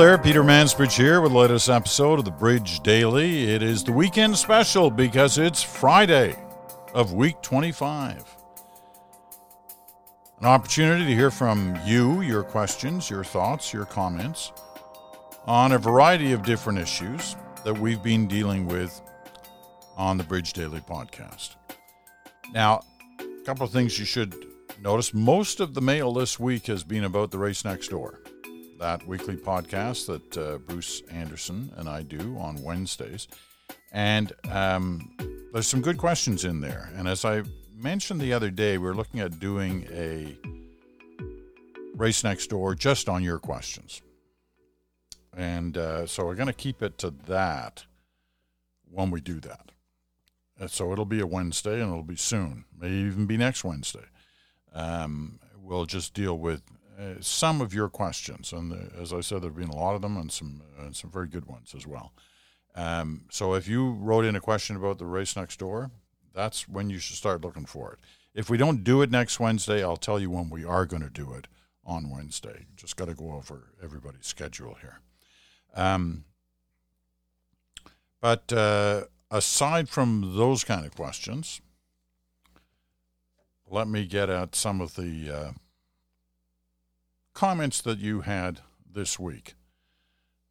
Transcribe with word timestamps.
there, 0.00 0.16
Peter 0.16 0.42
Mansbridge 0.42 0.96
here 0.96 1.20
with 1.20 1.32
the 1.32 1.36
latest 1.36 1.68
episode 1.68 2.18
of 2.18 2.24
the 2.24 2.30
Bridge 2.30 2.80
Daily. 2.80 3.50
It 3.50 3.62
is 3.62 3.84
the 3.84 3.92
weekend 3.92 4.34
special 4.34 4.90
because 4.90 5.36
it's 5.36 5.62
Friday 5.62 6.34
of 6.94 7.12
week 7.12 7.42
25. 7.42 8.24
An 10.38 10.46
opportunity 10.46 11.04
to 11.04 11.14
hear 11.14 11.30
from 11.30 11.78
you, 11.84 12.22
your 12.22 12.42
questions, 12.42 13.10
your 13.10 13.22
thoughts, 13.22 13.74
your 13.74 13.84
comments 13.84 14.52
on 15.44 15.72
a 15.72 15.78
variety 15.78 16.32
of 16.32 16.44
different 16.44 16.78
issues 16.78 17.36
that 17.66 17.78
we've 17.78 18.02
been 18.02 18.26
dealing 18.26 18.66
with 18.66 19.02
on 19.98 20.16
the 20.16 20.24
Bridge 20.24 20.54
Daily 20.54 20.80
podcast. 20.80 21.56
Now, 22.54 22.80
a 23.18 23.44
couple 23.44 23.66
of 23.66 23.70
things 23.70 23.98
you 23.98 24.06
should 24.06 24.34
notice. 24.80 25.12
Most 25.12 25.60
of 25.60 25.74
the 25.74 25.82
mail 25.82 26.14
this 26.14 26.40
week 26.40 26.68
has 26.68 26.84
been 26.84 27.04
about 27.04 27.32
the 27.32 27.38
race 27.38 27.66
next 27.66 27.88
door 27.88 28.20
that 28.80 29.06
weekly 29.06 29.36
podcast 29.36 30.06
that 30.06 30.38
uh, 30.38 30.56
Bruce 30.56 31.02
Anderson 31.10 31.70
and 31.76 31.86
I 31.86 32.02
do 32.02 32.36
on 32.38 32.62
Wednesdays. 32.62 33.28
And 33.92 34.32
um, 34.50 35.14
there's 35.52 35.66
some 35.66 35.82
good 35.82 35.98
questions 35.98 36.46
in 36.46 36.62
there. 36.62 36.90
And 36.96 37.06
as 37.06 37.26
I 37.26 37.42
mentioned 37.76 38.22
the 38.22 38.32
other 38.32 38.50
day, 38.50 38.78
we 38.78 38.88
are 38.88 38.94
looking 38.94 39.20
at 39.20 39.38
doing 39.38 39.86
a 39.92 40.34
race 41.94 42.24
next 42.24 42.46
door 42.46 42.74
just 42.74 43.06
on 43.06 43.22
your 43.22 43.38
questions. 43.38 44.00
And 45.36 45.76
uh, 45.76 46.06
so 46.06 46.24
we're 46.24 46.34
going 46.34 46.46
to 46.46 46.54
keep 46.54 46.82
it 46.82 46.96
to 46.98 47.10
that 47.26 47.84
when 48.90 49.10
we 49.10 49.20
do 49.20 49.40
that. 49.40 49.72
And 50.58 50.70
so 50.70 50.90
it'll 50.90 51.04
be 51.04 51.20
a 51.20 51.26
Wednesday 51.26 51.82
and 51.82 51.90
it'll 51.90 52.02
be 52.02 52.16
soon, 52.16 52.64
may 52.78 52.88
even 52.88 53.26
be 53.26 53.36
next 53.36 53.62
Wednesday. 53.62 54.06
Um, 54.72 55.38
we'll 55.62 55.84
just 55.84 56.14
deal 56.14 56.38
with 56.38 56.62
uh, 56.62 56.79
some 57.20 57.60
of 57.60 57.72
your 57.72 57.88
questions, 57.88 58.52
and 58.52 58.70
the, 58.70 58.90
as 59.00 59.12
I 59.12 59.20
said, 59.20 59.42
there 59.42 59.50
have 59.50 59.56
been 59.56 59.68
a 59.68 59.76
lot 59.76 59.94
of 59.94 60.02
them, 60.02 60.16
and 60.16 60.30
some 60.30 60.62
uh, 60.78 60.92
some 60.92 61.10
very 61.10 61.28
good 61.28 61.46
ones 61.46 61.74
as 61.74 61.86
well. 61.86 62.12
Um, 62.74 63.22
so 63.30 63.54
if 63.54 63.66
you 63.68 63.92
wrote 63.92 64.24
in 64.24 64.36
a 64.36 64.40
question 64.40 64.76
about 64.76 64.98
the 64.98 65.06
race 65.06 65.36
next 65.36 65.58
door, 65.58 65.90
that's 66.34 66.68
when 66.68 66.90
you 66.90 66.98
should 66.98 67.16
start 67.16 67.42
looking 67.42 67.66
for 67.66 67.92
it. 67.92 67.98
If 68.34 68.48
we 68.48 68.56
don't 68.56 68.84
do 68.84 69.02
it 69.02 69.10
next 69.10 69.40
Wednesday, 69.40 69.82
I'll 69.82 69.96
tell 69.96 70.20
you 70.20 70.30
when 70.30 70.50
we 70.50 70.64
are 70.64 70.86
going 70.86 71.02
to 71.02 71.10
do 71.10 71.32
it 71.32 71.48
on 71.84 72.10
Wednesday. 72.10 72.66
Just 72.76 72.96
got 72.96 73.08
to 73.08 73.14
go 73.14 73.32
over 73.32 73.72
everybody's 73.82 74.26
schedule 74.26 74.76
here. 74.80 75.00
Um, 75.74 76.24
but 78.20 78.52
uh, 78.52 79.04
aside 79.30 79.88
from 79.88 80.34
those 80.36 80.62
kind 80.62 80.86
of 80.86 80.94
questions, 80.94 81.60
let 83.68 83.88
me 83.88 84.06
get 84.06 84.28
at 84.28 84.54
some 84.54 84.80
of 84.80 84.94
the 84.94 85.30
uh, 85.30 85.52
comments 87.40 87.80
that 87.80 87.98
you 87.98 88.20
had 88.20 88.60
this 88.86 89.18
week. 89.18 89.54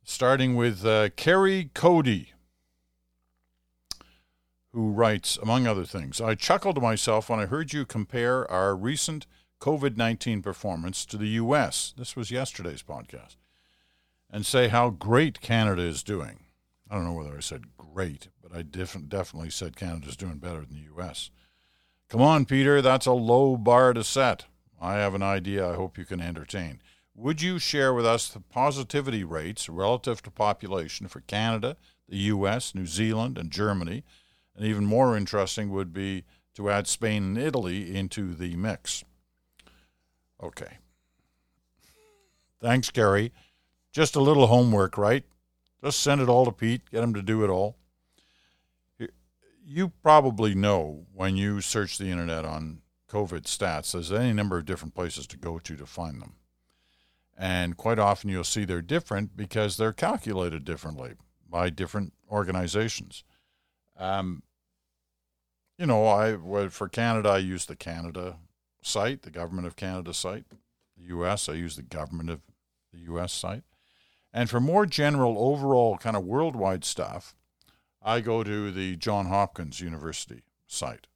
Starting 0.03 0.55
with 0.55 0.83
uh, 0.83 1.09
Kerry 1.15 1.69
Cody, 1.75 2.33
who 4.73 4.89
writes, 4.89 5.37
among 5.39 5.67
other 5.67 5.85
things, 5.85 6.19
I 6.19 6.33
chuckled 6.33 6.73
to 6.77 6.81
myself 6.81 7.29
when 7.29 7.39
I 7.39 7.45
heard 7.45 7.73
you 7.73 7.85
compare 7.85 8.49
our 8.49 8.75
recent 8.75 9.27
COVID 9.61 9.97
19 9.97 10.41
performance 10.41 11.05
to 11.05 11.17
the 11.17 11.27
U.S. 11.27 11.93
This 11.95 12.15
was 12.15 12.31
yesterday's 12.31 12.81
podcast. 12.81 13.35
And 14.27 14.43
say 14.43 14.69
how 14.69 14.89
great 14.89 15.41
Canada 15.41 15.83
is 15.83 16.01
doing. 16.01 16.39
I 16.89 16.95
don't 16.95 17.05
know 17.05 17.13
whether 17.13 17.37
I 17.37 17.41
said 17.41 17.77
great, 17.77 18.29
but 18.41 18.51
I 18.51 18.63
def- 18.63 19.07
definitely 19.07 19.51
said 19.51 19.75
Canada's 19.75 20.17
doing 20.17 20.39
better 20.39 20.61
than 20.61 20.73
the 20.73 20.89
U.S. 20.95 21.29
Come 22.09 22.21
on, 22.23 22.45
Peter, 22.45 22.81
that's 22.81 23.05
a 23.05 23.11
low 23.11 23.57
bar 23.57 23.93
to 23.93 24.03
set. 24.03 24.45
I 24.81 24.95
have 24.95 25.13
an 25.13 25.23
idea 25.23 25.67
I 25.67 25.75
hope 25.75 25.97
you 25.97 26.05
can 26.05 26.21
entertain. 26.21 26.81
Would 27.15 27.41
you 27.41 27.59
share 27.59 27.93
with 27.93 28.05
us 28.05 28.29
the 28.29 28.39
positivity 28.39 29.23
rates 29.23 29.67
relative 29.67 30.23
to 30.23 30.31
population 30.31 31.07
for 31.07 31.19
Canada, 31.21 31.75
the 32.07 32.17
US, 32.17 32.73
New 32.73 32.85
Zealand, 32.85 33.37
and 33.37 33.51
Germany? 33.51 34.03
And 34.55 34.65
even 34.65 34.85
more 34.85 35.17
interesting 35.17 35.69
would 35.71 35.93
be 35.93 36.23
to 36.55 36.69
add 36.69 36.87
Spain 36.87 37.23
and 37.23 37.37
Italy 37.37 37.95
into 37.95 38.33
the 38.33 38.55
mix. 38.55 39.03
Okay. 40.41 40.77
Thanks, 42.61 42.89
Gary. 42.89 43.31
Just 43.91 44.15
a 44.15 44.21
little 44.21 44.47
homework, 44.47 44.97
right? 44.97 45.23
Just 45.83 45.99
send 46.01 46.21
it 46.21 46.29
all 46.29 46.45
to 46.45 46.51
Pete, 46.51 46.89
get 46.91 47.03
him 47.03 47.13
to 47.13 47.21
do 47.21 47.43
it 47.43 47.49
all. 47.49 47.77
You 49.65 49.89
probably 50.01 50.55
know 50.55 51.05
when 51.13 51.37
you 51.37 51.61
search 51.61 51.97
the 51.97 52.09
internet 52.09 52.43
on 52.43 52.81
COVID 53.09 53.41
stats, 53.41 53.91
there's 53.91 54.11
any 54.11 54.33
number 54.33 54.57
of 54.57 54.65
different 54.65 54.95
places 54.95 55.27
to 55.27 55.37
go 55.37 55.59
to 55.59 55.75
to 55.75 55.85
find 55.85 56.21
them. 56.21 56.35
And 57.37 57.77
quite 57.77 57.99
often 57.99 58.29
you'll 58.29 58.43
see 58.43 58.65
they're 58.65 58.81
different 58.81 59.35
because 59.35 59.77
they're 59.77 59.93
calculated 59.93 60.65
differently 60.65 61.13
by 61.49 61.69
different 61.69 62.13
organizations. 62.29 63.23
Um, 63.97 64.43
you 65.77 65.85
know, 65.85 66.05
I 66.05 66.67
for 66.69 66.89
Canada, 66.89 67.29
I 67.29 67.37
use 67.37 67.65
the 67.65 67.75
Canada 67.75 68.37
site, 68.81 69.21
the 69.21 69.31
Government 69.31 69.67
of 69.67 69.75
Canada 69.75 70.13
site. 70.13 70.45
The 70.97 71.05
U.S., 71.05 71.47
I 71.47 71.53
use 71.53 71.77
the 71.77 71.81
Government 71.81 72.29
of 72.29 72.41
the 72.91 72.99
U.S. 72.99 73.31
site. 73.31 73.63
And 74.33 74.49
for 74.49 74.59
more 74.59 74.85
general, 74.85 75.37
overall 75.39 75.97
kind 75.97 76.15
of 76.15 76.25
worldwide 76.25 76.83
stuff, 76.83 77.35
I 78.01 78.19
go 78.19 78.43
to 78.43 78.71
the 78.71 78.95
John 78.95 79.27
Hopkins 79.27 79.79
University 79.79 80.43
site. 80.67 81.07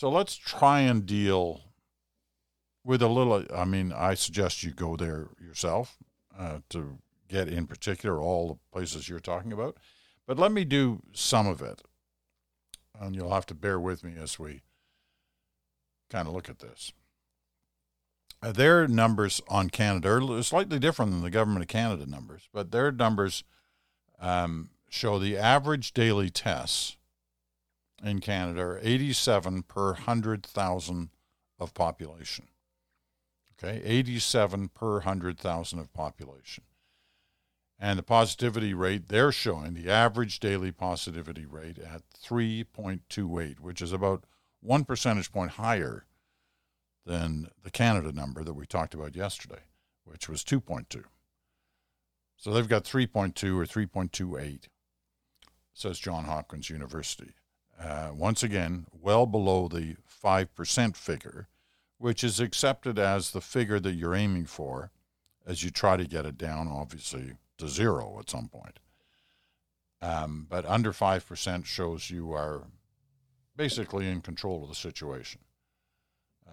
So 0.00 0.08
let's 0.08 0.34
try 0.34 0.80
and 0.80 1.04
deal 1.04 1.60
with 2.82 3.02
a 3.02 3.06
little. 3.06 3.44
I 3.54 3.66
mean, 3.66 3.92
I 3.92 4.14
suggest 4.14 4.62
you 4.62 4.70
go 4.70 4.96
there 4.96 5.28
yourself 5.38 5.98
uh, 6.38 6.60
to 6.70 7.00
get 7.28 7.48
in 7.48 7.66
particular 7.66 8.18
all 8.18 8.48
the 8.48 8.58
places 8.72 9.10
you're 9.10 9.20
talking 9.20 9.52
about. 9.52 9.76
But 10.26 10.38
let 10.38 10.52
me 10.52 10.64
do 10.64 11.02
some 11.12 11.46
of 11.46 11.60
it. 11.60 11.82
And 12.98 13.14
you'll 13.14 13.34
have 13.34 13.44
to 13.44 13.54
bear 13.54 13.78
with 13.78 14.02
me 14.02 14.14
as 14.18 14.38
we 14.38 14.62
kind 16.08 16.26
of 16.26 16.32
look 16.32 16.48
at 16.48 16.60
this. 16.60 16.94
Uh, 18.42 18.52
their 18.52 18.88
numbers 18.88 19.42
on 19.48 19.68
Canada 19.68 20.12
are 20.12 20.42
slightly 20.42 20.78
different 20.78 21.10
than 21.10 21.20
the 21.20 21.28
Government 21.28 21.60
of 21.60 21.68
Canada 21.68 22.06
numbers, 22.06 22.48
but 22.54 22.70
their 22.70 22.90
numbers 22.90 23.44
um, 24.18 24.70
show 24.88 25.18
the 25.18 25.36
average 25.36 25.92
daily 25.92 26.30
tests 26.30 26.96
in 28.02 28.20
Canada 28.20 28.60
are 28.62 28.80
87 28.82 29.62
per 29.64 29.92
100,000 29.92 31.10
of 31.58 31.74
population. 31.74 32.48
Okay, 33.62 33.82
87 33.84 34.68
per 34.68 34.94
100,000 34.94 35.78
of 35.78 35.92
population. 35.92 36.64
And 37.78 37.98
the 37.98 38.02
positivity 38.02 38.74
rate 38.74 39.08
they're 39.08 39.32
showing, 39.32 39.74
the 39.74 39.90
average 39.90 40.40
daily 40.40 40.72
positivity 40.72 41.46
rate 41.46 41.78
at 41.78 42.02
3.28, 42.22 43.60
which 43.60 43.80
is 43.80 43.92
about 43.92 44.24
one 44.60 44.84
percentage 44.84 45.32
point 45.32 45.52
higher 45.52 46.04
than 47.06 47.48
the 47.62 47.70
Canada 47.70 48.12
number 48.12 48.44
that 48.44 48.54
we 48.54 48.66
talked 48.66 48.92
about 48.94 49.16
yesterday, 49.16 49.62
which 50.04 50.28
was 50.28 50.44
2.2. 50.44 51.04
So 52.36 52.52
they've 52.52 52.68
got 52.68 52.84
3.2 52.84 53.56
or 53.56 53.64
3.28, 53.64 54.64
says 55.72 55.98
John 55.98 56.24
Hopkins 56.24 56.70
University. 56.70 57.34
Uh, 57.80 58.10
once 58.12 58.42
again, 58.42 58.86
well 58.92 59.24
below 59.24 59.66
the 59.66 59.96
5% 60.22 60.96
figure, 60.96 61.48
which 61.96 62.22
is 62.22 62.38
accepted 62.38 62.98
as 62.98 63.30
the 63.30 63.40
figure 63.40 63.80
that 63.80 63.94
you're 63.94 64.14
aiming 64.14 64.44
for 64.44 64.90
as 65.46 65.64
you 65.64 65.70
try 65.70 65.96
to 65.96 66.04
get 66.04 66.26
it 66.26 66.36
down, 66.36 66.68
obviously, 66.68 67.32
to 67.56 67.68
zero 67.68 68.18
at 68.18 68.28
some 68.28 68.48
point. 68.48 68.78
Um, 70.02 70.46
but 70.48 70.66
under 70.66 70.92
5% 70.92 71.64
shows 71.64 72.10
you 72.10 72.32
are 72.32 72.64
basically 73.56 74.08
in 74.08 74.20
control 74.20 74.62
of 74.62 74.68
the 74.68 74.74
situation. 74.74 75.40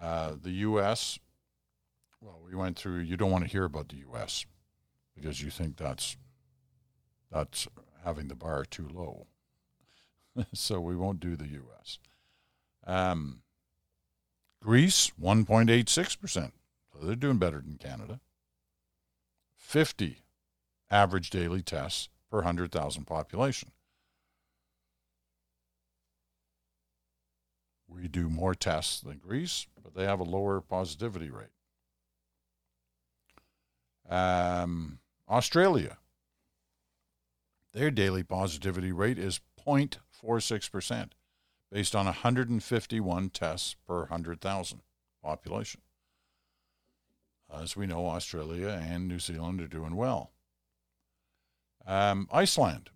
Uh, 0.00 0.34
the 0.40 0.50
U.S., 0.50 1.18
well, 2.20 2.40
we 2.44 2.54
went 2.54 2.78
through, 2.78 3.00
you 3.00 3.16
don't 3.16 3.30
want 3.30 3.44
to 3.44 3.50
hear 3.50 3.64
about 3.64 3.88
the 3.90 3.98
U.S. 3.98 4.46
because 5.14 5.42
you 5.42 5.50
think 5.50 5.76
that's, 5.76 6.16
that's 7.30 7.68
having 8.04 8.28
the 8.28 8.34
bar 8.34 8.64
too 8.64 8.88
low. 8.92 9.26
so 10.54 10.80
we 10.80 10.96
won't 10.96 11.20
do 11.20 11.36
the 11.36 11.48
U.S. 11.48 11.98
Um, 12.86 13.42
Greece, 14.62 15.12
1.86%. 15.20 16.52
So 16.92 16.98
they're 17.02 17.16
doing 17.16 17.38
better 17.38 17.60
than 17.60 17.78
Canada. 17.78 18.20
50 19.56 20.22
average 20.90 21.30
daily 21.30 21.62
tests 21.62 22.08
per 22.30 22.38
100,000 22.38 23.04
population. 23.04 23.72
We 27.86 28.08
do 28.08 28.28
more 28.28 28.54
tests 28.54 29.00
than 29.00 29.18
Greece, 29.18 29.66
but 29.82 29.94
they 29.94 30.04
have 30.04 30.20
a 30.20 30.24
lower 30.24 30.60
positivity 30.60 31.30
rate. 31.30 31.48
Um, 34.08 34.98
Australia, 35.28 35.98
their 37.72 37.90
daily 37.90 38.22
positivity 38.22 38.92
rate 38.92 39.18
is 39.18 39.40
0.46% 39.68 41.10
based 41.70 41.94
on 41.94 42.06
151 42.06 43.30
tests 43.30 43.76
per 43.86 44.00
100,000 44.00 44.80
population. 45.22 45.80
As 47.54 47.76
we 47.76 47.86
know, 47.86 48.06
Australia 48.06 48.68
and 48.68 49.08
New 49.08 49.18
Zealand 49.18 49.60
are 49.60 49.68
doing 49.68 49.96
well. 49.96 50.32
Um, 51.86 52.28
Iceland. 52.32 52.90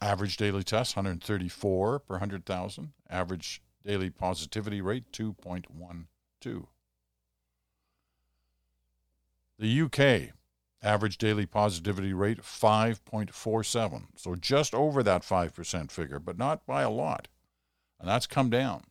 Average 0.00 0.36
daily 0.36 0.62
test 0.62 0.94
134 0.94 1.98
per 2.00 2.14
100,000. 2.14 2.92
Average 3.10 3.62
daily 3.84 4.10
positivity 4.10 4.80
rate 4.80 5.10
2.12. 5.12 6.66
The 9.60 9.82
UK 9.82 10.34
average 10.82 11.18
daily 11.18 11.46
positivity 11.46 12.12
rate 12.12 12.42
5.47. 12.42 14.02
So 14.16 14.34
just 14.34 14.74
over 14.74 15.02
that 15.02 15.22
5% 15.22 15.90
figure, 15.90 16.18
but 16.18 16.38
not 16.38 16.66
by 16.66 16.82
a 16.82 16.90
lot. 16.90 17.28
And 17.98 18.08
that's 18.08 18.26
come 18.26 18.50
down. 18.50 18.84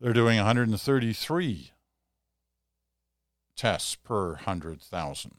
They're 0.00 0.12
doing 0.12 0.36
133 0.36 1.72
tests 3.56 3.96
per 3.96 4.28
100,000. 4.30 5.34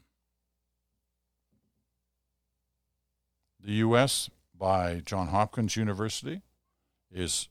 The 3.64 3.72
U.S. 3.72 4.28
by 4.56 5.02
Johns 5.04 5.30
Hopkins 5.30 5.76
University 5.76 6.42
is 7.10 7.48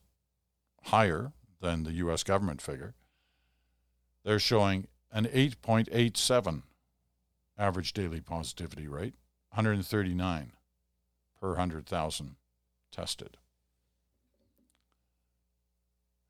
higher 0.84 1.32
than 1.60 1.84
the 1.84 1.92
U.S. 1.92 2.22
government 2.22 2.62
figure. 2.62 2.94
They're 4.24 4.38
showing 4.38 4.88
an 5.10 5.26
8.87 5.26 6.62
average 7.58 7.92
daily 7.92 8.20
positivity 8.20 8.86
rate, 8.88 9.14
139 9.50 10.52
per 11.40 11.48
100,000 11.48 12.36
tested. 12.90 13.36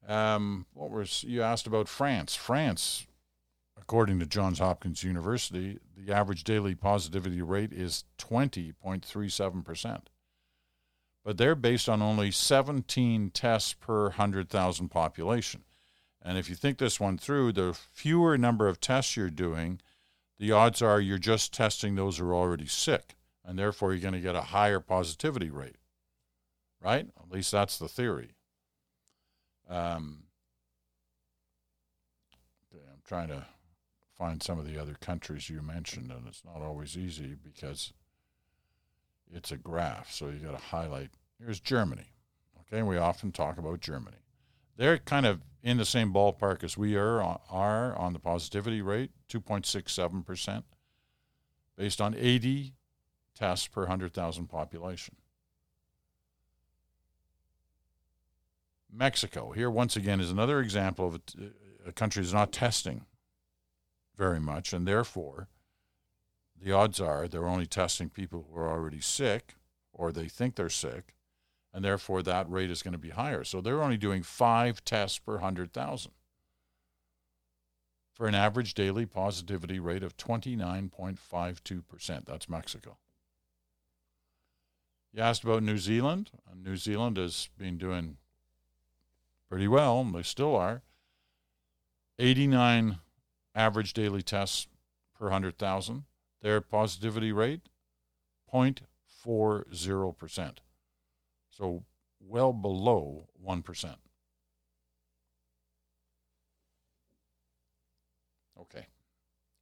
Um, 0.06 0.66
what 0.72 0.90
was 0.90 1.22
you 1.24 1.42
asked 1.42 1.66
about 1.66 1.88
France? 1.88 2.34
France, 2.34 3.06
according 3.80 4.18
to 4.18 4.26
Johns 4.26 4.58
Hopkins 4.58 5.04
University, 5.04 5.78
the 5.96 6.12
average 6.12 6.44
daily 6.44 6.74
positivity 6.74 7.40
rate 7.40 7.72
is 7.72 8.04
20.37%. 8.18 10.02
But 11.24 11.38
they're 11.38 11.54
based 11.54 11.88
on 11.88 12.02
only 12.02 12.32
17 12.32 13.30
tests 13.30 13.74
per 13.74 14.04
100,000 14.04 14.88
population. 14.88 15.62
And 16.20 16.36
if 16.36 16.48
you 16.48 16.56
think 16.56 16.78
this 16.78 16.98
one 16.98 17.16
through, 17.18 17.52
the 17.52 17.74
fewer 17.74 18.36
number 18.36 18.66
of 18.66 18.80
tests 18.80 19.16
you're 19.16 19.30
doing, 19.30 19.80
the 20.42 20.50
odds 20.50 20.82
are 20.82 21.00
you're 21.00 21.18
just 21.18 21.54
testing 21.54 21.94
those 21.94 22.18
who 22.18 22.28
are 22.28 22.34
already 22.34 22.66
sick. 22.66 23.14
And 23.44 23.56
therefore, 23.56 23.92
you're 23.92 24.02
going 24.02 24.14
to 24.14 24.18
get 24.18 24.34
a 24.34 24.40
higher 24.40 24.80
positivity 24.80 25.50
rate. 25.50 25.76
Right? 26.82 27.06
At 27.16 27.30
least 27.30 27.52
that's 27.52 27.78
the 27.78 27.88
theory. 27.88 28.30
Um, 29.70 30.24
okay, 32.74 32.82
I'm 32.92 33.02
trying 33.06 33.28
to 33.28 33.46
find 34.18 34.42
some 34.42 34.58
of 34.58 34.66
the 34.66 34.82
other 34.82 34.96
countries 35.00 35.48
you 35.48 35.62
mentioned, 35.62 36.10
and 36.10 36.26
it's 36.26 36.44
not 36.44 36.60
always 36.60 36.98
easy 36.98 37.36
because 37.40 37.92
it's 39.32 39.52
a 39.52 39.56
graph. 39.56 40.10
So 40.10 40.26
you 40.26 40.40
got 40.40 40.58
to 40.58 40.64
highlight. 40.64 41.10
Here's 41.38 41.60
Germany. 41.60 42.08
Okay, 42.62 42.82
we 42.82 42.96
often 42.96 43.30
talk 43.30 43.58
about 43.58 43.78
Germany. 43.78 44.16
They're 44.76 44.98
kind 44.98 45.24
of 45.24 45.40
in 45.62 45.76
the 45.76 45.84
same 45.84 46.12
ballpark 46.12 46.64
as 46.64 46.76
we 46.76 46.96
are 46.96 47.22
on, 47.22 47.38
are 47.50 47.96
on 47.96 48.12
the 48.12 48.18
positivity 48.18 48.82
rate, 48.82 49.10
2.67%, 49.28 50.64
based 51.76 52.00
on 52.00 52.14
80 52.18 52.74
tests 53.34 53.68
per 53.68 53.82
100,000 53.82 54.46
population. 54.48 55.16
Mexico, 58.92 59.52
here 59.52 59.70
once 59.70 59.96
again, 59.96 60.20
is 60.20 60.30
another 60.30 60.60
example 60.60 61.06
of 61.06 61.14
a, 61.14 61.88
a 61.88 61.92
country 61.92 62.22
that's 62.22 62.34
not 62.34 62.52
testing 62.52 63.06
very 64.16 64.40
much, 64.40 64.72
and 64.72 64.86
therefore 64.86 65.48
the 66.60 66.72
odds 66.72 67.00
are 67.00 67.26
they're 67.26 67.48
only 67.48 67.66
testing 67.66 68.10
people 68.10 68.46
who 68.48 68.58
are 68.58 68.70
already 68.70 69.00
sick 69.00 69.54
or 69.92 70.12
they 70.12 70.28
think 70.28 70.56
they're 70.56 70.68
sick, 70.68 71.14
and 71.72 71.84
therefore 71.84 72.22
that 72.22 72.50
rate 72.50 72.70
is 72.70 72.82
going 72.82 72.92
to 72.92 72.98
be 72.98 73.10
higher. 73.10 73.44
So 73.44 73.60
they're 73.60 73.82
only 73.82 73.96
doing 73.96 74.22
five 74.22 74.84
tests 74.84 75.18
per 75.18 75.34
100,000 75.34 76.12
for 78.14 78.26
an 78.26 78.34
average 78.34 78.74
daily 78.74 79.06
positivity 79.06 79.80
rate 79.80 80.02
of 80.02 80.16
29.52%. 80.16 82.26
That's 82.26 82.48
Mexico. 82.48 82.96
You 85.12 85.22
asked 85.22 85.44
about 85.44 85.62
New 85.62 85.78
Zealand. 85.78 86.32
New 86.54 86.76
Zealand 86.76 87.16
has 87.16 87.48
been 87.58 87.78
doing 87.78 88.16
pretty 89.48 89.68
well, 89.68 90.00
and 90.00 90.14
they 90.14 90.22
still 90.22 90.56
are. 90.56 90.82
89 92.18 92.98
average 93.54 93.92
daily 93.92 94.22
tests 94.22 94.66
per 95.18 95.26
100,000. 95.26 96.04
Their 96.40 96.60
positivity 96.60 97.32
rate, 97.32 97.60
0.40%. 98.52 100.56
So 101.52 101.84
well 102.20 102.52
below 102.52 103.28
1%. 103.46 103.96
Okay. 108.60 108.86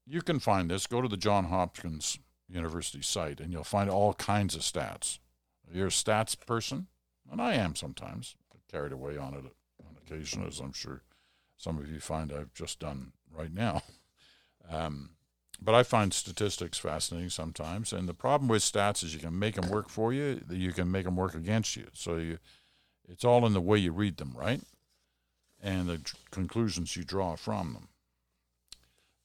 You 0.06 0.22
can 0.22 0.38
find 0.38 0.70
this. 0.70 0.86
Go 0.86 1.02
to 1.02 1.08
the 1.08 1.16
John 1.16 1.44
Hopkins 1.46 2.18
University 2.48 3.02
site 3.02 3.40
and 3.40 3.52
you'll 3.52 3.64
find 3.64 3.90
all 3.90 4.14
kinds 4.14 4.54
of 4.54 4.62
stats. 4.62 5.18
You're 5.72 5.86
a 5.86 5.90
stats 5.90 6.36
person, 6.38 6.88
and 7.30 7.40
I 7.40 7.54
am 7.54 7.76
sometimes 7.76 8.34
carried 8.70 8.92
away 8.92 9.16
on 9.16 9.34
it 9.34 9.44
on 9.86 9.96
occasion, 10.04 10.44
as 10.46 10.58
I'm 10.58 10.72
sure 10.72 11.02
some 11.56 11.78
of 11.78 11.88
you 11.88 12.00
find 12.00 12.32
I've 12.32 12.54
just 12.54 12.78
done 12.78 13.12
right 13.32 13.52
now. 13.52 13.82
Um, 14.68 15.10
but 15.62 15.74
I 15.74 15.82
find 15.82 16.12
statistics 16.14 16.78
fascinating 16.78 17.30
sometimes. 17.30 17.92
And 17.92 18.08
the 18.08 18.14
problem 18.14 18.48
with 18.48 18.62
stats 18.62 19.04
is 19.04 19.14
you 19.14 19.20
can 19.20 19.38
make 19.38 19.56
them 19.56 19.70
work 19.70 19.88
for 19.88 20.12
you, 20.12 20.40
you 20.48 20.72
can 20.72 20.90
make 20.90 21.04
them 21.04 21.16
work 21.16 21.34
against 21.34 21.76
you. 21.76 21.88
So 21.92 22.16
you, 22.16 22.38
it's 23.08 23.24
all 23.24 23.46
in 23.46 23.52
the 23.52 23.60
way 23.60 23.78
you 23.78 23.92
read 23.92 24.16
them, 24.16 24.32
right? 24.34 24.62
And 25.62 25.88
the 25.88 25.98
tr- 25.98 26.16
conclusions 26.30 26.96
you 26.96 27.04
draw 27.04 27.36
from 27.36 27.74
them. 27.74 27.88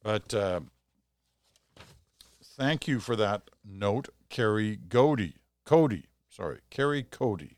But 0.04 0.34
uh, 0.34 0.60
thank 2.44 2.88
you 2.88 3.00
for 3.00 3.16
that 3.16 3.50
note, 3.64 4.10
Carrie 4.30 4.80
Cody. 4.90 5.36
Cody, 5.66 6.06
sorry, 6.30 6.60
Carrie 6.70 7.04
Cody. 7.04 7.58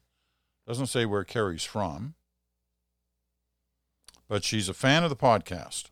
Doesn't 0.67 0.88
say 0.88 1.05
where 1.05 1.24
Carrie's 1.24 1.63
from, 1.63 2.13
but 4.27 4.43
she's 4.43 4.69
a 4.69 4.74
fan 4.74 5.03
of 5.03 5.10
the 5.10 5.15
podcast. 5.15 5.86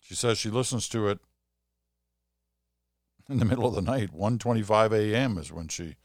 She 0.00 0.14
says 0.14 0.38
she 0.38 0.50
listens 0.50 0.88
to 0.88 1.08
it 1.08 1.20
in 3.28 3.38
the 3.38 3.44
middle 3.44 3.66
of 3.66 3.74
the 3.74 3.82
night. 3.82 4.10
1.25 4.12 4.92
a.m. 4.92 5.38
is 5.38 5.52
when 5.52 5.68
she 5.68 5.96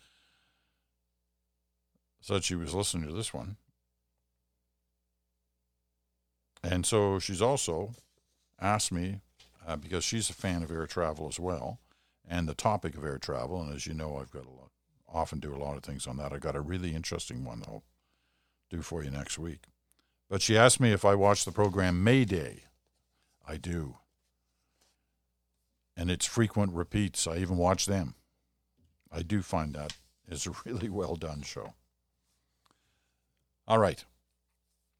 said 2.22 2.44
she 2.44 2.56
was 2.56 2.74
listening 2.74 3.08
to 3.08 3.14
this 3.14 3.34
one. 3.34 3.58
And 6.64 6.86
so 6.86 7.20
she's 7.20 7.42
also 7.42 7.94
asked 8.60 8.92
me, 8.92 9.20
uh, 9.68 9.76
because 9.76 10.04
she's 10.04 10.30
a 10.30 10.34
fan 10.34 10.64
of 10.64 10.72
air 10.72 10.88
travel 10.88 11.28
as 11.28 11.40
well, 11.40 11.80
and 12.28 12.48
the 12.48 12.54
topic 12.54 12.96
of 12.96 13.04
air 13.04 13.18
travel. 13.18 13.62
And 13.62 13.74
as 13.74 13.86
you 13.86 13.94
know, 13.94 14.18
I've 14.18 14.32
got 14.32 14.46
a 14.46 14.50
lot, 14.50 14.72
often 15.08 15.40
do 15.40 15.54
a 15.54 15.58
lot 15.58 15.76
of 15.76 15.84
things 15.84 16.08
on 16.08 16.18
that. 16.18 16.32
I 16.32 16.38
got 16.38 16.56
a 16.56 16.62
really 16.62 16.96
interesting 16.96 17.44
one 17.44 17.60
that 17.60 17.70
I'll 17.70 17.84
do 18.70 18.82
for 18.82 19.04
you 19.04 19.12
next 19.12 19.38
week. 19.38 19.66
But 20.30 20.42
she 20.42 20.58
asked 20.58 20.80
me 20.80 20.92
if 20.92 21.04
I 21.06 21.16
watch 21.16 21.46
the 21.46 21.52
program 21.52 22.04
Mayday. 22.04 22.64
I 23.46 23.58
do. 23.58 23.98
And 25.96 26.10
it's 26.10 26.26
frequent 26.26 26.74
repeats. 26.74 27.28
I 27.28 27.38
even 27.38 27.58
watch 27.58 27.86
them. 27.86 28.16
I 29.12 29.22
do 29.22 29.42
find 29.42 29.74
that 29.76 29.94
is 30.28 30.48
a 30.48 30.54
really 30.66 30.90
well 30.90 31.16
done 31.16 31.42
show. 31.44 31.74
All 33.68 33.78
right. 33.78 34.04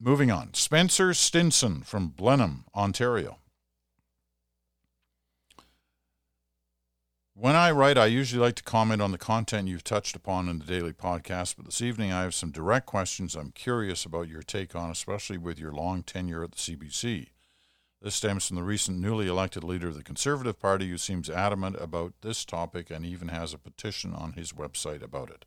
Moving 0.00 0.30
on. 0.30 0.54
Spencer 0.54 1.14
Stinson 1.14 1.82
from 1.82 2.08
Blenheim, 2.08 2.64
Ontario. 2.74 3.38
When 7.36 7.56
I 7.56 7.72
write, 7.72 7.98
I 7.98 8.06
usually 8.06 8.40
like 8.40 8.54
to 8.56 8.62
comment 8.62 9.02
on 9.02 9.10
the 9.10 9.18
content 9.18 9.66
you've 9.66 9.82
touched 9.82 10.14
upon 10.14 10.48
in 10.48 10.60
the 10.60 10.64
daily 10.64 10.92
podcast, 10.92 11.56
but 11.56 11.64
this 11.64 11.82
evening 11.82 12.12
I 12.12 12.22
have 12.22 12.34
some 12.34 12.52
direct 12.52 12.86
questions 12.86 13.34
I'm 13.34 13.50
curious 13.50 14.04
about 14.04 14.28
your 14.28 14.42
take 14.42 14.76
on, 14.76 14.90
especially 14.90 15.36
with 15.36 15.58
your 15.58 15.72
long 15.72 16.04
tenure 16.04 16.44
at 16.44 16.52
the 16.52 16.58
CBC. 16.58 17.30
This 18.04 18.16
stems 18.16 18.46
from 18.46 18.56
the 18.56 18.62
recent 18.62 18.98
newly 18.98 19.28
elected 19.28 19.64
leader 19.64 19.88
of 19.88 19.94
the 19.94 20.02
Conservative 20.02 20.60
Party, 20.60 20.90
who 20.90 20.98
seems 20.98 21.30
adamant 21.30 21.76
about 21.80 22.12
this 22.20 22.44
topic 22.44 22.90
and 22.90 23.06
even 23.06 23.28
has 23.28 23.54
a 23.54 23.58
petition 23.58 24.12
on 24.12 24.34
his 24.34 24.52
website 24.52 25.02
about 25.02 25.30
it. 25.30 25.46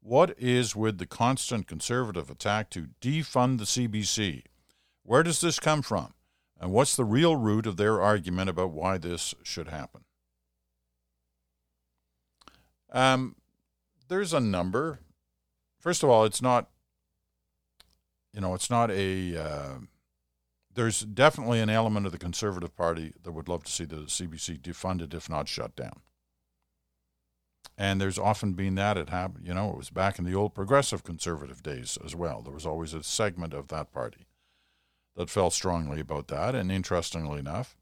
What 0.00 0.32
is 0.38 0.76
with 0.76 0.98
the 0.98 1.06
constant 1.06 1.66
Conservative 1.66 2.30
attack 2.30 2.70
to 2.70 2.90
defund 3.00 3.58
the 3.58 3.64
CBC? 3.64 4.44
Where 5.02 5.24
does 5.24 5.40
this 5.40 5.58
come 5.58 5.82
from? 5.82 6.14
And 6.60 6.70
what's 6.70 6.94
the 6.94 7.04
real 7.04 7.34
root 7.34 7.66
of 7.66 7.76
their 7.76 8.00
argument 8.00 8.50
about 8.50 8.70
why 8.70 8.98
this 8.98 9.34
should 9.42 9.66
happen? 9.66 10.02
Um, 12.92 13.34
there's 14.06 14.32
a 14.32 14.38
number. 14.38 15.00
First 15.80 16.04
of 16.04 16.08
all, 16.08 16.24
it's 16.24 16.40
not, 16.40 16.68
you 18.32 18.40
know, 18.40 18.54
it's 18.54 18.70
not 18.70 18.92
a 18.92 19.36
uh, 19.36 19.78
there's 20.76 21.00
definitely 21.00 21.60
an 21.60 21.70
element 21.70 22.06
of 22.06 22.12
the 22.12 22.18
Conservative 22.18 22.76
Party 22.76 23.12
that 23.24 23.32
would 23.32 23.48
love 23.48 23.64
to 23.64 23.72
see 23.72 23.84
the 23.84 24.02
CBC 24.02 24.60
defunded, 24.60 25.14
if 25.14 25.28
not 25.28 25.48
shut 25.48 25.74
down. 25.74 26.00
And 27.78 28.00
there's 28.00 28.18
often 28.18 28.52
been 28.52 28.74
that 28.76 28.96
it 28.96 29.08
happened, 29.10 29.46
you 29.46 29.54
know, 29.54 29.70
it 29.70 29.76
was 29.76 29.90
back 29.90 30.18
in 30.18 30.24
the 30.24 30.34
old 30.34 30.54
progressive 30.54 31.02
conservative 31.02 31.62
days 31.62 31.98
as 32.04 32.14
well. 32.14 32.42
There 32.42 32.54
was 32.54 32.66
always 32.66 32.94
a 32.94 33.02
segment 33.02 33.52
of 33.52 33.68
that 33.68 33.90
party 33.90 34.26
that 35.16 35.30
felt 35.30 35.52
strongly 35.52 36.00
about 36.00 36.28
that. 36.28 36.54
And 36.54 36.70
interestingly 36.70 37.38
enough, 37.38 37.76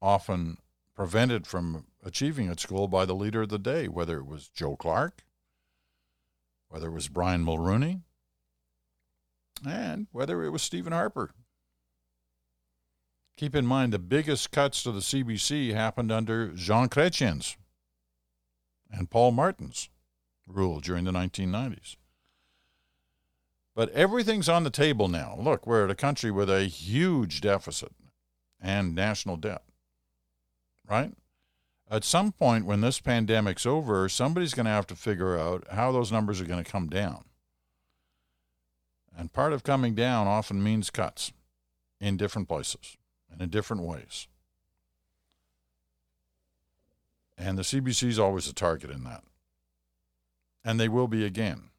often 0.00 0.58
prevented 0.94 1.46
from 1.46 1.86
achieving 2.02 2.50
its 2.50 2.66
goal 2.66 2.88
by 2.88 3.04
the 3.04 3.14
leader 3.14 3.42
of 3.42 3.50
the 3.50 3.58
day, 3.58 3.88
whether 3.88 4.18
it 4.18 4.26
was 4.26 4.48
Joe 4.48 4.74
Clark, 4.74 5.22
whether 6.68 6.88
it 6.88 6.94
was 6.94 7.08
Brian 7.08 7.44
Mulroney, 7.44 8.02
and 9.66 10.06
whether 10.12 10.42
it 10.44 10.50
was 10.50 10.62
Stephen 10.62 10.92
Harper. 10.92 11.32
Keep 13.38 13.54
in 13.54 13.66
mind 13.66 13.92
the 13.92 14.00
biggest 14.00 14.50
cuts 14.50 14.82
to 14.82 14.90
the 14.90 14.98
CBC 14.98 15.72
happened 15.72 16.10
under 16.10 16.48
Jean 16.48 16.88
Chrétien's 16.88 17.56
and 18.90 19.08
Paul 19.08 19.30
Martin's 19.30 19.90
rule 20.48 20.80
during 20.80 21.04
the 21.04 21.12
1990s. 21.12 21.94
But 23.76 23.90
everything's 23.90 24.48
on 24.48 24.64
the 24.64 24.70
table 24.70 25.06
now. 25.06 25.36
Look, 25.38 25.68
we're 25.68 25.84
at 25.84 25.90
a 25.90 25.94
country 25.94 26.32
with 26.32 26.50
a 26.50 26.64
huge 26.64 27.40
deficit 27.40 27.92
and 28.60 28.92
national 28.92 29.36
debt, 29.36 29.62
right? 30.90 31.12
At 31.88 32.02
some 32.02 32.32
point 32.32 32.66
when 32.66 32.80
this 32.80 32.98
pandemic's 32.98 33.66
over, 33.66 34.08
somebody's 34.08 34.52
going 34.52 34.66
to 34.66 34.72
have 34.72 34.88
to 34.88 34.96
figure 34.96 35.38
out 35.38 35.64
how 35.70 35.92
those 35.92 36.10
numbers 36.10 36.40
are 36.40 36.44
going 36.44 36.64
to 36.64 36.68
come 36.68 36.88
down. 36.88 37.22
And 39.16 39.32
part 39.32 39.52
of 39.52 39.62
coming 39.62 39.94
down 39.94 40.26
often 40.26 40.60
means 40.60 40.90
cuts 40.90 41.32
in 42.00 42.16
different 42.16 42.48
places 42.48 42.97
and 43.30 43.40
in 43.40 43.48
different 43.48 43.82
ways. 43.82 44.28
And 47.36 47.56
the 47.56 47.62
CBC 47.62 48.08
is 48.08 48.18
always 48.18 48.48
a 48.48 48.52
target 48.52 48.90
in 48.90 49.04
that. 49.04 49.22
And 50.64 50.80
they 50.80 50.88
will 50.88 51.08
be 51.08 51.24
again. 51.24 51.70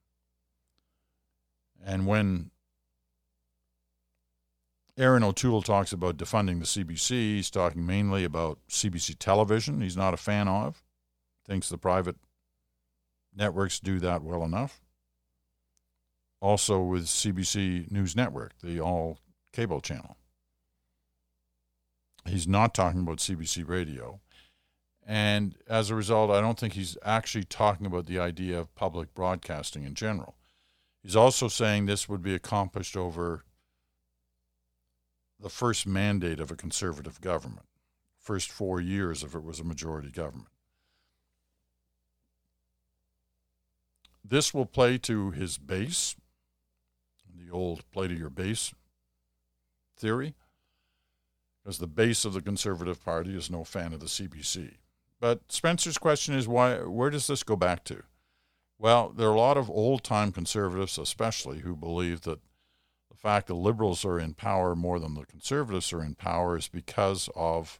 And 1.84 2.06
when 2.08 2.52
Erin 4.98 5.24
O'Toole 5.24 5.62
talks 5.62 5.94
about 5.94 6.18
defunding 6.18 6.60
the 6.60 6.66
CBC, 6.66 7.10
he's 7.10 7.50
talking 7.50 7.86
mainly 7.86 8.24
about 8.24 8.60
CBC 8.70 9.16
television, 9.20 9.82
he's 9.82 9.98
not 9.98 10.14
a 10.14 10.18
fan 10.18 10.48
of, 10.48 10.84
thinks 11.46 11.70
the 11.70 11.78
private 11.78 12.18
networks 13.36 13.80
do 13.80 14.00
that 14.00 14.24
well 14.24 14.44
enough. 14.44 14.82
Also 16.42 16.82
with 16.82 17.06
CBC 17.06 17.92
News 17.92 18.16
Network, 18.16 18.54
the 18.62 18.80
all 18.80 19.20
cable 19.52 19.82
channel. 19.82 20.18
He's 22.30 22.48
not 22.48 22.74
talking 22.74 23.02
about 23.02 23.18
CBC 23.18 23.68
radio. 23.68 24.20
And 25.06 25.56
as 25.68 25.90
a 25.90 25.96
result, 25.96 26.30
I 26.30 26.40
don't 26.40 26.60
think 26.60 26.74
he's 26.74 26.98
actually 27.04 27.44
talking 27.44 27.88
about 27.88 28.06
the 28.06 28.20
idea 28.20 28.60
of 28.60 28.76
public 28.76 29.14
broadcasting 29.16 29.84
in 29.84 29.96
general. 29.96 30.36
He's 31.02 31.16
also 31.16 31.48
saying 31.48 31.86
this 31.86 32.08
would 32.08 32.22
be 32.22 32.36
accomplished 32.36 32.96
over 32.96 33.44
the 35.40 35.50
first 35.50 35.88
mandate 35.88 36.40
of 36.40 36.52
a 36.52 36.56
conservative 36.56 37.22
government, 37.22 37.66
first 38.20 38.52
four 38.52 38.80
years 38.80 39.24
if 39.24 39.34
it 39.34 39.44
was 39.44 39.60
a 39.60 39.64
majority 39.64 40.12
government. 40.12 40.50
This 44.24 44.54
will 44.54 44.68
play 44.68 45.00
to 45.00 45.32
his 45.32 45.58
base, 45.58 46.16
the 47.34 47.50
old 47.52 47.90
play 47.92 48.08
to 48.08 48.14
your 48.14 48.30
base 48.30 48.74
theory, 49.98 50.36
because 51.70 51.78
the 51.78 51.86
base 51.86 52.26
of 52.26 52.34
the 52.34 52.42
Conservative 52.42 53.06
Party 53.06 53.38
is 53.38 53.52
no 53.52 53.64
fan 53.64 53.94
of 53.94 54.00
the 54.00 54.08
CBC. 54.08 54.78
But 55.20 55.52
Spencer's 55.52 56.00
question 56.00 56.34
is 56.34 56.48
why? 56.48 56.78
Where 56.78 57.12
does 57.12 57.28
this 57.28 57.44
go 57.44 57.56
back 57.56 57.84
to? 57.84 58.02
Well, 58.80 59.10
there 59.16 59.28
are 59.30 59.36
a 59.36 59.40
lot 59.40 59.56
of 59.56 59.70
old 59.70 60.04
time 60.04 60.32
conservatives, 60.32 60.98
especially, 60.98 61.60
who 61.60 61.76
believe 61.76 62.22
that 62.22 62.40
the 63.12 63.16
fact 63.16 63.46
that 63.48 63.54
liberals 63.54 64.04
are 64.04 64.18
in 64.18 64.34
power 64.34 64.76
more 64.76 65.00
than 65.00 65.14
the 65.14 65.28
conservatives 65.28 65.94
are 65.94 66.04
in 66.04 66.16
power 66.16 66.58
is 66.58 66.68
because 66.68 67.30
of 67.36 67.80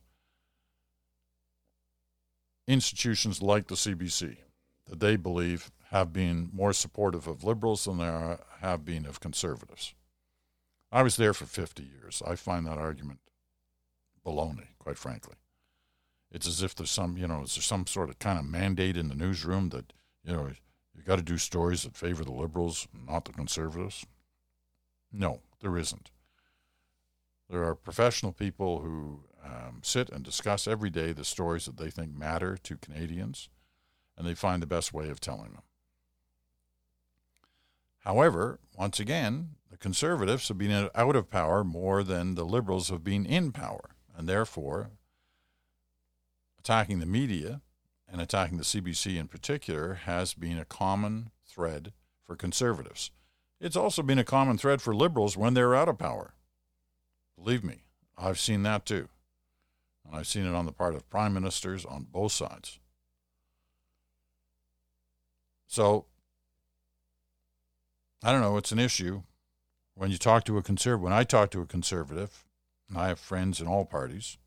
institutions 2.68 3.42
like 3.42 3.70
the 3.70 3.76
CBC 3.76 4.38
that 4.88 5.00
they 5.00 5.16
believe 5.16 5.72
have 5.90 6.14
been 6.14 6.52
more 6.54 6.74
supportive 6.74 7.26
of 7.26 7.44
liberals 7.44 7.86
than 7.86 7.98
they 7.98 8.38
have 8.62 8.86
been 8.86 9.08
of 9.08 9.20
conservatives. 9.20 9.96
I 10.92 11.02
was 11.02 11.18
there 11.18 11.34
for 11.34 11.48
50 11.48 11.82
years. 11.82 12.22
I 12.28 12.36
find 12.36 12.68
that 12.68 12.78
argument 12.78 13.22
baloney, 14.26 14.68
quite 14.80 14.98
frankly. 14.98 15.36
It's 16.32 16.48
as 16.48 16.62
if 16.62 16.76
there's 16.76 16.92
some, 16.92 17.18
you 17.18 17.28
know, 17.28 17.44
is 17.44 17.56
there 17.56 17.64
some 17.64 17.88
sort 17.88 18.10
of 18.10 18.20
kind 18.20 18.38
of 18.38 18.46
mandate 18.46 18.98
in 18.98 19.08
the 19.08 19.16
newsroom 19.16 19.70
that, 19.70 19.94
you 20.24 20.34
know, 20.34 20.52
you 20.96 21.04
got 21.04 21.16
to 21.16 21.24
do 21.24 21.38
stories 21.38 21.84
that 21.84 21.98
favor 21.98 22.24
the 22.24 22.32
liberals, 22.32 22.88
not 22.94 23.26
the 23.26 23.34
conservatives? 23.34 24.06
No, 25.12 25.42
there 25.62 25.78
isn't. 25.78 26.12
There 27.50 27.64
are 27.64 27.74
professional 27.74 28.32
people 28.32 28.82
who 28.82 29.24
um, 29.44 29.80
sit 29.82 30.10
and 30.10 30.24
discuss 30.24 30.68
every 30.68 30.92
day 30.92 31.14
the 31.14 31.26
stories 31.26 31.66
that 31.66 31.78
they 31.78 31.90
think 31.90 32.16
matter 32.16 32.58
to 32.58 32.78
Canadians, 32.78 33.50
and 34.18 34.28
they 34.28 34.36
find 34.36 34.62
the 34.62 34.68
best 34.68 34.94
way 34.94 35.10
of 35.10 35.20
telling 35.20 35.54
them. 35.54 35.64
However, 38.00 38.60
once 38.78 39.00
again, 39.00 39.56
the 39.72 39.78
conservatives 39.78 40.48
have 40.48 40.58
been 40.58 40.90
out 40.94 41.16
of 41.16 41.30
power 41.30 41.64
more 41.64 42.04
than 42.04 42.36
the 42.36 42.46
liberals 42.46 42.90
have 42.90 43.04
been 43.04 43.26
in 43.26 43.52
power, 43.52 43.92
and 44.20 44.28
therefore 44.28 44.92
attacking 46.60 47.00
the 47.00 47.06
media 47.06 47.62
and 48.12 48.20
attacking 48.20 48.58
the 48.58 48.66
CBC 48.66 49.18
in 49.18 49.30
particular 49.30 49.94
has 49.94 50.34
been 50.34 50.60
a 50.60 50.66
common 50.66 51.32
thread 51.48 51.94
for 52.26 52.36
conservatives. 52.36 53.12
It's 53.62 53.78
also 53.78 54.04
been 54.04 54.20
a 54.20 54.26
common 54.26 54.58
thread 54.58 54.82
for 54.82 54.94
liberals 54.94 55.38
when 55.38 55.54
they're 55.54 55.74
out 55.74 55.88
of 55.88 55.98
power. 55.98 56.34
Believe 57.42 57.64
me, 57.64 57.86
I've 58.18 58.38
seen 58.38 58.64
that 58.64 58.86
too. 58.86 59.08
And 60.06 60.18
I've 60.18 60.28
seen 60.28 60.46
it 60.46 60.54
on 60.54 60.66
the 60.66 60.74
part 60.74 60.96
of 60.96 61.10
prime 61.10 61.34
ministers 61.34 61.86
on 61.86 62.08
both 62.12 62.34
sides. 62.34 62.78
So, 65.66 66.08
I 68.22 68.34
don't 68.34 68.42
know, 68.42 68.58
it's 68.58 68.74
an 68.74 68.80
issue. 68.80 69.24
When 69.96 70.12
you 70.12 70.18
talk 70.18 70.44
to 70.44 70.58
a 70.58 70.62
conservative, 70.62 71.04
when 71.04 71.14
I 71.14 71.24
talk 71.24 71.52
to 71.52 71.62
a 71.62 71.66
conservative, 71.66 72.44
and 72.90 72.98
I 72.98 73.10
have 73.10 73.20
friends 73.20 73.62
in 73.62 73.68
all 73.68 73.86
parties, 73.86 74.38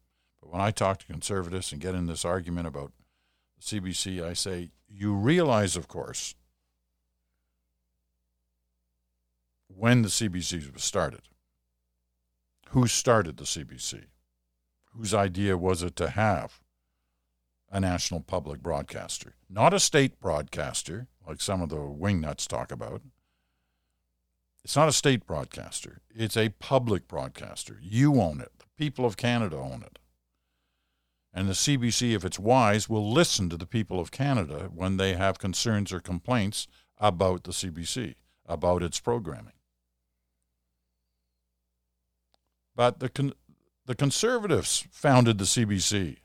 but 0.40 0.50
when 0.50 0.60
I 0.60 0.70
talk 0.70 0.98
to 0.98 1.06
conservatives 1.06 1.72
and 1.72 1.80
get 1.80 1.94
in 1.94 2.06
this 2.06 2.24
argument 2.24 2.66
about 2.66 2.92
the 3.56 3.80
CBC, 3.80 4.22
I 4.22 4.32
say, 4.32 4.70
you 4.88 5.14
realize, 5.14 5.76
of 5.76 5.88
course, 5.88 6.34
when 9.68 10.02
the 10.02 10.08
CBC 10.08 10.72
was 10.72 10.82
started. 10.82 11.22
Who 12.70 12.86
started 12.86 13.36
the 13.36 13.44
CBC? 13.44 14.04
Whose 14.94 15.14
idea 15.14 15.56
was 15.56 15.82
it 15.82 15.96
to 15.96 16.10
have 16.10 16.60
a 17.70 17.80
national 17.80 18.20
public 18.20 18.62
broadcaster? 18.62 19.34
Not 19.48 19.74
a 19.74 19.80
state 19.80 20.20
broadcaster, 20.20 21.06
like 21.26 21.40
some 21.40 21.62
of 21.62 21.68
the 21.68 21.76
wingnuts 21.76 22.46
talk 22.46 22.70
about. 22.70 23.02
It's 24.64 24.76
not 24.76 24.88
a 24.88 24.92
state 24.92 25.26
broadcaster, 25.26 26.00
it's 26.14 26.36
a 26.36 26.50
public 26.50 27.08
broadcaster. 27.08 27.78
You 27.82 28.20
own 28.20 28.40
it, 28.40 28.52
the 28.58 28.66
people 28.76 29.04
of 29.04 29.16
Canada 29.16 29.56
own 29.56 29.82
it. 29.82 29.98
And 31.34 31.48
the 31.48 31.54
CBC, 31.54 32.14
if 32.14 32.24
it's 32.24 32.38
wise, 32.38 32.88
will 32.88 33.10
listen 33.10 33.48
to 33.48 33.56
the 33.56 33.66
people 33.66 33.98
of 33.98 34.10
Canada 34.10 34.70
when 34.72 34.98
they 34.98 35.14
have 35.14 35.38
concerns 35.38 35.92
or 35.92 35.98
complaints 35.98 36.68
about 36.98 37.44
the 37.44 37.52
CBC, 37.52 38.16
about 38.46 38.82
its 38.82 39.00
programming. 39.00 39.54
But 42.76 43.00
the, 43.00 43.08
con- 43.08 43.32
the 43.86 43.94
conservatives 43.94 44.86
founded 44.90 45.38
the 45.38 45.44
CBC. 45.44 46.18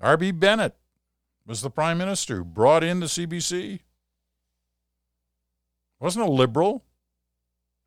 R.B. 0.00 0.30
Bennett 0.32 0.76
was 1.46 1.60
the 1.60 1.70
prime 1.70 1.98
minister 1.98 2.36
who 2.36 2.44
brought 2.44 2.82
in 2.82 3.00
the 3.00 3.06
CBC. 3.06 3.80
Wasn't 6.00 6.26
a 6.26 6.30
liberal, 6.30 6.82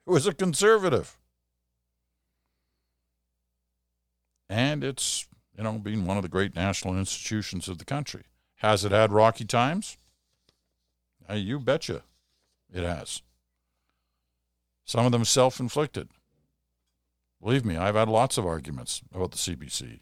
it 0.08 0.12
was 0.12 0.28
a 0.28 0.34
conservative. 0.34 1.18
and 4.54 4.84
it's 4.84 5.28
you 5.58 5.64
know 5.64 5.80
being 5.80 6.06
one 6.06 6.18
of 6.18 6.24
the 6.24 6.30
great 6.30 6.56
national 6.56 6.98
institutions 6.98 7.68
of 7.68 7.80
the 7.80 7.86
country. 7.86 8.24
Has 8.58 8.86
it 8.86 8.92
had 8.92 9.12
rocky 9.12 9.46
times? 9.46 9.98
You 11.34 11.60
betcha, 11.60 12.04
it 12.72 12.84
has. 12.84 13.22
Some 14.86 15.06
of 15.06 15.12
them 15.12 15.26
self-inflicted. 15.26 16.10
Believe 17.42 17.66
me, 17.66 17.78
I've 17.78 17.96
had 17.96 18.10
lots 18.10 18.38
of 18.38 18.46
arguments 18.46 19.02
about 19.14 19.32
the 19.32 19.38
CBC. 19.38 20.02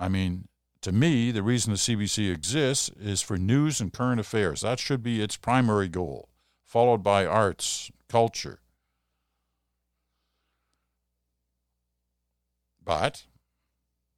I 0.00 0.08
mean, 0.08 0.48
to 0.84 0.92
me, 0.92 1.30
the 1.30 1.42
reason 1.42 1.72
the 1.72 1.78
CBC 1.78 2.32
exists 2.32 2.90
is 3.00 3.20
for 3.20 3.36
news 3.36 3.80
and 3.80 3.92
current 3.92 4.20
affairs. 4.20 4.60
That 4.60 4.78
should 4.78 5.02
be 5.02 5.20
its 5.20 5.36
primary 5.36 5.88
goal 5.88 6.28
followed 6.74 7.04
by 7.04 7.24
arts, 7.24 7.88
culture. 8.08 8.58
But 12.84 13.26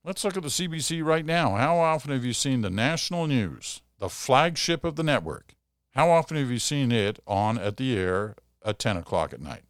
let's 0.03 0.25
look 0.25 0.39
at 0.39 0.43
the 0.43 0.49
CBC 0.49 1.05
right 1.05 1.27
now. 1.27 1.57
How 1.57 1.77
often 1.77 2.13
have 2.13 2.25
you 2.25 2.33
seen 2.33 2.63
the 2.63 2.71
national 2.71 3.27
news, 3.27 3.83
the 3.99 4.09
flagship 4.09 4.85
of 4.85 4.97
the 4.97 5.03
network? 5.03 5.55
How 5.93 6.09
often 6.09 6.39
have 6.39 6.51
you 6.51 6.59
seen 6.59 6.91
it 6.91 7.19
on 7.27 7.59
at 7.59 7.77
the 7.77 7.95
air 7.95 8.37
at 8.65 8.79
10 8.79 8.97
o'clock 8.97 9.35
at 9.35 9.43
night? 9.43 9.65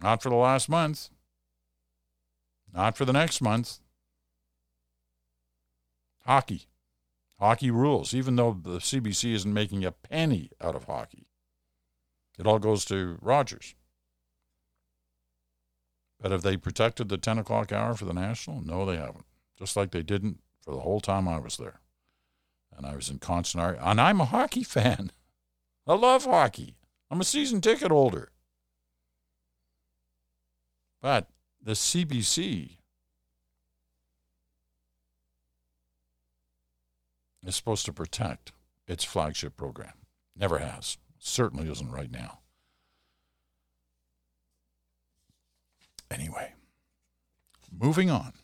Not 0.00 0.22
for 0.22 0.28
the 0.28 0.36
last 0.36 0.68
month. 0.68 1.10
Not 2.74 2.96
for 2.96 3.04
the 3.04 3.12
next 3.12 3.40
month. 3.40 3.78
Hockey. 6.26 6.66
Hockey 7.38 7.70
rules, 7.70 8.12
even 8.12 8.36
though 8.36 8.58
the 8.60 8.78
CBC 8.78 9.32
isn't 9.34 9.54
making 9.54 9.84
a 9.84 9.92
penny 9.92 10.50
out 10.60 10.74
of 10.74 10.84
hockey. 10.84 11.28
It 12.38 12.46
all 12.46 12.58
goes 12.58 12.84
to 12.86 13.18
Rogers. 13.20 13.74
But 16.20 16.32
have 16.32 16.42
they 16.42 16.56
protected 16.56 17.08
the 17.08 17.18
10 17.18 17.38
o'clock 17.38 17.70
hour 17.70 17.94
for 17.94 18.06
the 18.06 18.14
National? 18.14 18.60
No, 18.60 18.84
they 18.84 18.96
haven't. 18.96 19.26
Just 19.58 19.76
like 19.76 19.90
they 19.90 20.02
didn't 20.02 20.40
for 20.60 20.72
the 20.72 20.80
whole 20.80 21.00
time 21.00 21.28
I 21.28 21.38
was 21.38 21.56
there. 21.56 21.80
And 22.76 22.86
I 22.86 22.96
was 22.96 23.08
in 23.08 23.18
constant 23.18 23.78
And 23.80 24.00
I'm 24.00 24.20
a 24.20 24.24
hockey 24.24 24.62
fan. 24.64 25.12
I 25.86 25.94
love 25.94 26.24
hockey. 26.24 26.76
I'm 27.10 27.20
a 27.20 27.24
season 27.24 27.60
ticket 27.60 27.90
holder. 27.90 28.30
But 31.02 31.28
the 31.64 31.72
CBC 31.72 32.76
is 37.46 37.56
supposed 37.56 37.86
to 37.86 37.92
protect 37.92 38.52
its 38.86 39.02
flagship 39.02 39.56
program. 39.56 39.94
Never 40.36 40.58
has. 40.58 40.98
Certainly 41.18 41.70
isn't 41.70 41.90
right 41.90 42.10
now. 42.10 42.40
Anyway, 46.10 46.52
moving 47.72 48.10
on. 48.10 48.34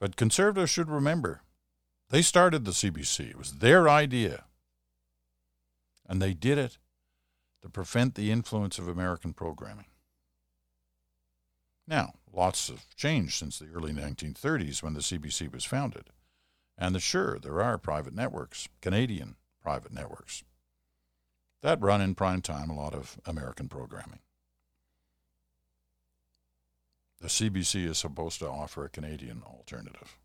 But 0.00 0.16
conservatives 0.16 0.70
should 0.70 0.88
remember 0.88 1.40
they 2.10 2.22
started 2.22 2.64
the 2.64 2.70
CBC. 2.70 3.30
It 3.30 3.38
was 3.38 3.54
their 3.54 3.88
idea. 3.88 4.44
And 6.06 6.22
they 6.22 6.32
did 6.32 6.58
it 6.58 6.78
to 7.62 7.68
prevent 7.68 8.14
the 8.14 8.30
influence 8.30 8.78
of 8.78 8.86
American 8.86 9.32
programming. 9.32 9.86
Now, 11.86 12.14
lots 12.32 12.68
have 12.68 12.86
changed 12.96 13.34
since 13.34 13.58
the 13.58 13.68
early 13.74 13.92
1930s 13.92 14.82
when 14.82 14.94
the 14.94 15.00
CBC 15.00 15.52
was 15.52 15.64
founded. 15.64 16.10
And 16.76 17.00
sure, 17.00 17.38
there 17.38 17.62
are 17.62 17.78
private 17.78 18.14
networks, 18.14 18.68
Canadian 18.80 19.36
private 19.62 19.92
networks, 19.92 20.44
that 21.62 21.80
run 21.80 22.02
in 22.02 22.14
prime 22.14 22.42
time 22.42 22.68
a 22.68 22.76
lot 22.76 22.94
of 22.94 23.18
American 23.24 23.68
programming. 23.68 24.18
The 27.20 27.28
CBC 27.28 27.86
is 27.86 27.96
supposed 27.96 28.40
to 28.40 28.48
offer 28.50 28.84
a 28.84 28.90
Canadian 28.90 29.42
alternative. 29.46 30.18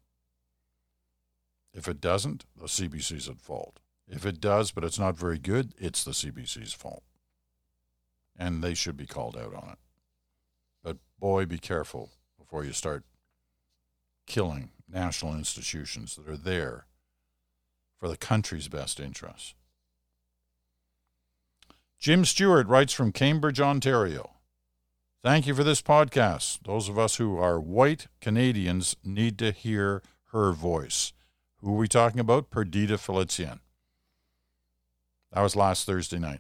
If 1.74 1.88
it 1.88 2.02
doesn't, 2.02 2.46
the 2.58 2.66
CBC's 2.66 3.30
at 3.30 3.40
fault. 3.40 3.80
If 4.06 4.26
it 4.26 4.42
does, 4.42 4.72
but 4.72 4.84
it's 4.84 5.00
not 5.00 5.18
very 5.18 5.40
good, 5.40 5.74
it's 5.78 6.04
the 6.04 6.12
CBC's 6.12 6.74
fault. 6.74 7.04
And 8.38 8.62
they 8.62 8.74
should 8.74 8.98
be 8.98 9.06
called 9.06 9.38
out 9.38 9.54
on 9.54 9.70
it. 9.70 9.80
Boy, 11.20 11.46
be 11.46 11.58
careful 11.58 12.12
before 12.38 12.64
you 12.64 12.72
start 12.72 13.04
killing 14.26 14.70
national 14.88 15.34
institutions 15.34 16.16
that 16.16 16.30
are 16.32 16.38
there 16.38 16.86
for 18.00 18.08
the 18.08 18.16
country's 18.16 18.70
best 18.70 19.00
interests. 19.00 19.54
Jim 22.00 22.24
Stewart 22.24 22.68
writes 22.68 22.94
from 22.94 23.12
Cambridge, 23.12 23.60
Ontario. 23.60 24.32
Thank 25.22 25.46
you 25.46 25.54
for 25.54 25.66
this 25.66 25.82
podcast. 25.82 26.60
Those 26.64 26.88
of 26.88 26.98
us 26.98 27.18
who 27.18 27.38
are 27.38 27.60
white 27.60 28.08
Canadians 28.22 28.96
need 29.04 29.38
to 29.40 29.52
hear 29.52 30.02
her 30.32 30.54
voice. 30.54 31.12
Who 31.58 31.74
are 31.74 31.78
we 31.78 31.90
talking 31.90 32.22
about? 32.22 32.50
Perdita 32.50 32.98
Felicien. 32.98 33.60
That 35.34 35.42
was 35.42 35.58
last 35.58 35.86
Thursday 35.86 36.20
night. 36.20 36.40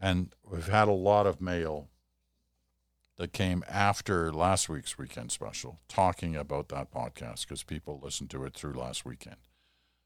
And 0.00 0.32
we've 0.44 0.66
had 0.66 0.88
a 0.88 0.92
lot 0.92 1.28
of 1.28 1.40
mail 1.40 1.88
that 3.18 3.32
came 3.32 3.64
after 3.68 4.32
last 4.32 4.68
week's 4.68 4.96
weekend 4.96 5.32
special 5.32 5.80
talking 5.88 6.36
about 6.36 6.68
that 6.68 6.92
podcast 6.92 7.42
because 7.42 7.64
people 7.64 8.00
listened 8.02 8.30
to 8.30 8.44
it 8.44 8.54
through 8.54 8.72
last 8.72 9.04
weekend. 9.04 9.36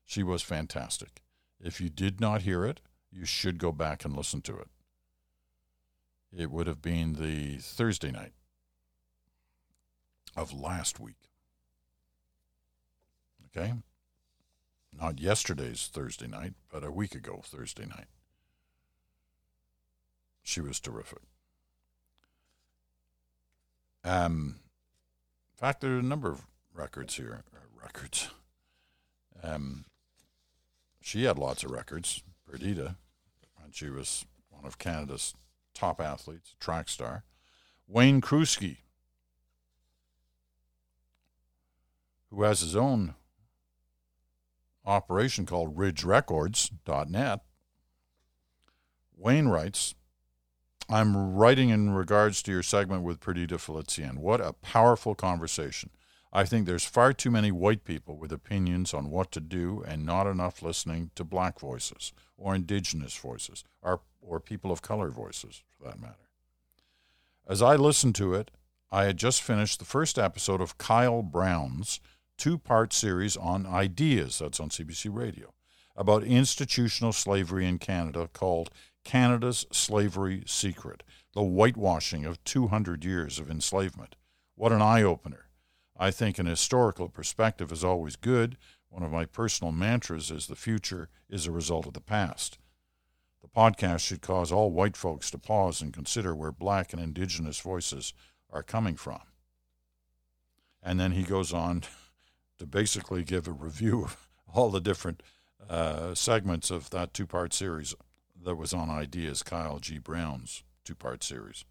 She 0.04 0.22
was 0.22 0.42
fantastic. 0.42 1.20
If 1.60 1.80
you 1.80 1.90
did 1.90 2.20
not 2.20 2.42
hear 2.42 2.64
it, 2.64 2.80
you 3.12 3.26
should 3.26 3.58
go 3.58 3.70
back 3.70 4.04
and 4.04 4.16
listen 4.16 4.40
to 4.42 4.56
it. 4.58 4.68
It 6.34 6.50
would 6.50 6.66
have 6.66 6.80
been 6.80 7.12
the 7.12 7.58
Thursday 7.58 8.10
night 8.10 8.32
of 10.34 10.52
last 10.52 10.98
week. 10.98 11.28
Okay? 13.54 13.74
Not 14.98 15.20
yesterday's 15.20 15.90
Thursday 15.92 16.26
night, 16.26 16.54
but 16.70 16.82
a 16.82 16.90
week 16.90 17.14
ago 17.14 17.42
Thursday 17.44 17.84
night. 17.84 18.08
She 20.42 20.62
was 20.62 20.80
terrific. 20.80 21.20
Um, 24.04 24.56
in 25.52 25.56
fact, 25.56 25.80
there 25.80 25.92
are 25.92 25.98
a 25.98 26.02
number 26.02 26.30
of 26.30 26.46
records 26.74 27.16
here. 27.16 27.42
Records. 27.80 28.28
Um, 29.42 29.86
she 31.00 31.24
had 31.24 31.36
lots 31.36 31.64
of 31.64 31.72
records, 31.72 32.22
Perdita, 32.46 32.96
and 33.62 33.74
she 33.74 33.90
was 33.90 34.24
one 34.50 34.64
of 34.64 34.78
Canada's 34.78 35.34
top 35.74 36.00
athletes, 36.00 36.54
track 36.60 36.88
star. 36.88 37.24
Wayne 37.88 38.20
Krusky, 38.20 38.78
who 42.30 42.42
has 42.42 42.60
his 42.60 42.76
own 42.76 43.14
operation 44.84 45.44
called 45.44 45.76
RidgeRecords.net. 45.76 47.40
Wayne 49.16 49.48
writes, 49.48 49.94
I'm 50.92 51.34
writing 51.34 51.70
in 51.70 51.94
regards 51.94 52.42
to 52.42 52.52
your 52.52 52.62
segment 52.62 53.02
with 53.02 53.18
Perdita 53.18 53.56
Felicien. 53.56 54.18
What 54.18 54.42
a 54.42 54.52
powerful 54.52 55.14
conversation. 55.14 55.88
I 56.34 56.44
think 56.44 56.66
there's 56.66 56.84
far 56.84 57.14
too 57.14 57.30
many 57.30 57.50
white 57.50 57.84
people 57.84 58.18
with 58.18 58.30
opinions 58.30 58.92
on 58.92 59.08
what 59.08 59.32
to 59.32 59.40
do 59.40 59.82
and 59.88 60.04
not 60.04 60.26
enough 60.26 60.60
listening 60.60 61.10
to 61.14 61.24
black 61.24 61.58
voices 61.58 62.12
or 62.36 62.54
indigenous 62.54 63.16
voices 63.16 63.64
or, 63.80 64.02
or 64.20 64.38
people 64.38 64.70
of 64.70 64.82
color 64.82 65.08
voices, 65.08 65.62
for 65.78 65.88
that 65.88 65.98
matter. 65.98 66.28
As 67.48 67.62
I 67.62 67.76
listened 67.76 68.14
to 68.16 68.34
it, 68.34 68.50
I 68.90 69.04
had 69.04 69.16
just 69.16 69.40
finished 69.40 69.78
the 69.78 69.86
first 69.86 70.18
episode 70.18 70.60
of 70.60 70.76
Kyle 70.76 71.22
Brown's 71.22 72.00
two 72.36 72.58
part 72.58 72.92
series 72.92 73.34
on 73.34 73.64
ideas, 73.64 74.40
that's 74.40 74.60
on 74.60 74.68
CBC 74.68 75.08
Radio, 75.10 75.54
about 75.96 76.22
institutional 76.22 77.14
slavery 77.14 77.66
in 77.66 77.78
Canada 77.78 78.28
called 78.34 78.68
Canada's 79.04 79.66
Slavery 79.72 80.42
Secret, 80.46 81.02
the 81.34 81.42
whitewashing 81.42 82.24
of 82.24 82.42
200 82.44 83.04
years 83.04 83.38
of 83.38 83.50
enslavement. 83.50 84.16
What 84.54 84.72
an 84.72 84.82
eye 84.82 85.02
opener. 85.02 85.46
I 85.96 86.10
think 86.10 86.38
an 86.38 86.46
historical 86.46 87.08
perspective 87.08 87.72
is 87.72 87.84
always 87.84 88.16
good. 88.16 88.56
One 88.88 89.02
of 89.02 89.12
my 89.12 89.24
personal 89.24 89.72
mantras 89.72 90.30
is 90.30 90.46
the 90.46 90.56
future 90.56 91.08
is 91.28 91.46
a 91.46 91.52
result 91.52 91.86
of 91.86 91.94
the 91.94 92.00
past. 92.00 92.58
The 93.40 93.48
podcast 93.48 94.00
should 94.00 94.22
cause 94.22 94.52
all 94.52 94.70
white 94.70 94.96
folks 94.96 95.30
to 95.30 95.38
pause 95.38 95.80
and 95.80 95.92
consider 95.92 96.34
where 96.34 96.52
black 96.52 96.92
and 96.92 97.02
indigenous 97.02 97.58
voices 97.60 98.12
are 98.50 98.62
coming 98.62 98.96
from. 98.96 99.20
And 100.82 101.00
then 101.00 101.12
he 101.12 101.22
goes 101.22 101.52
on 101.52 101.82
to 102.58 102.66
basically 102.66 103.24
give 103.24 103.48
a 103.48 103.52
review 103.52 104.04
of 104.04 104.28
all 104.52 104.70
the 104.70 104.80
different 104.80 105.22
uh, 105.68 106.14
segments 106.14 106.70
of 106.70 106.90
that 106.90 107.14
two 107.14 107.26
part 107.26 107.52
series 107.52 107.94
that 108.44 108.56
was 108.56 108.72
on 108.72 108.90
Ideas, 108.90 109.42
Kyle 109.42 109.78
G. 109.78 109.98
Brown's 109.98 110.62
two 110.84 110.94
part 110.94 111.22
series 111.22 111.64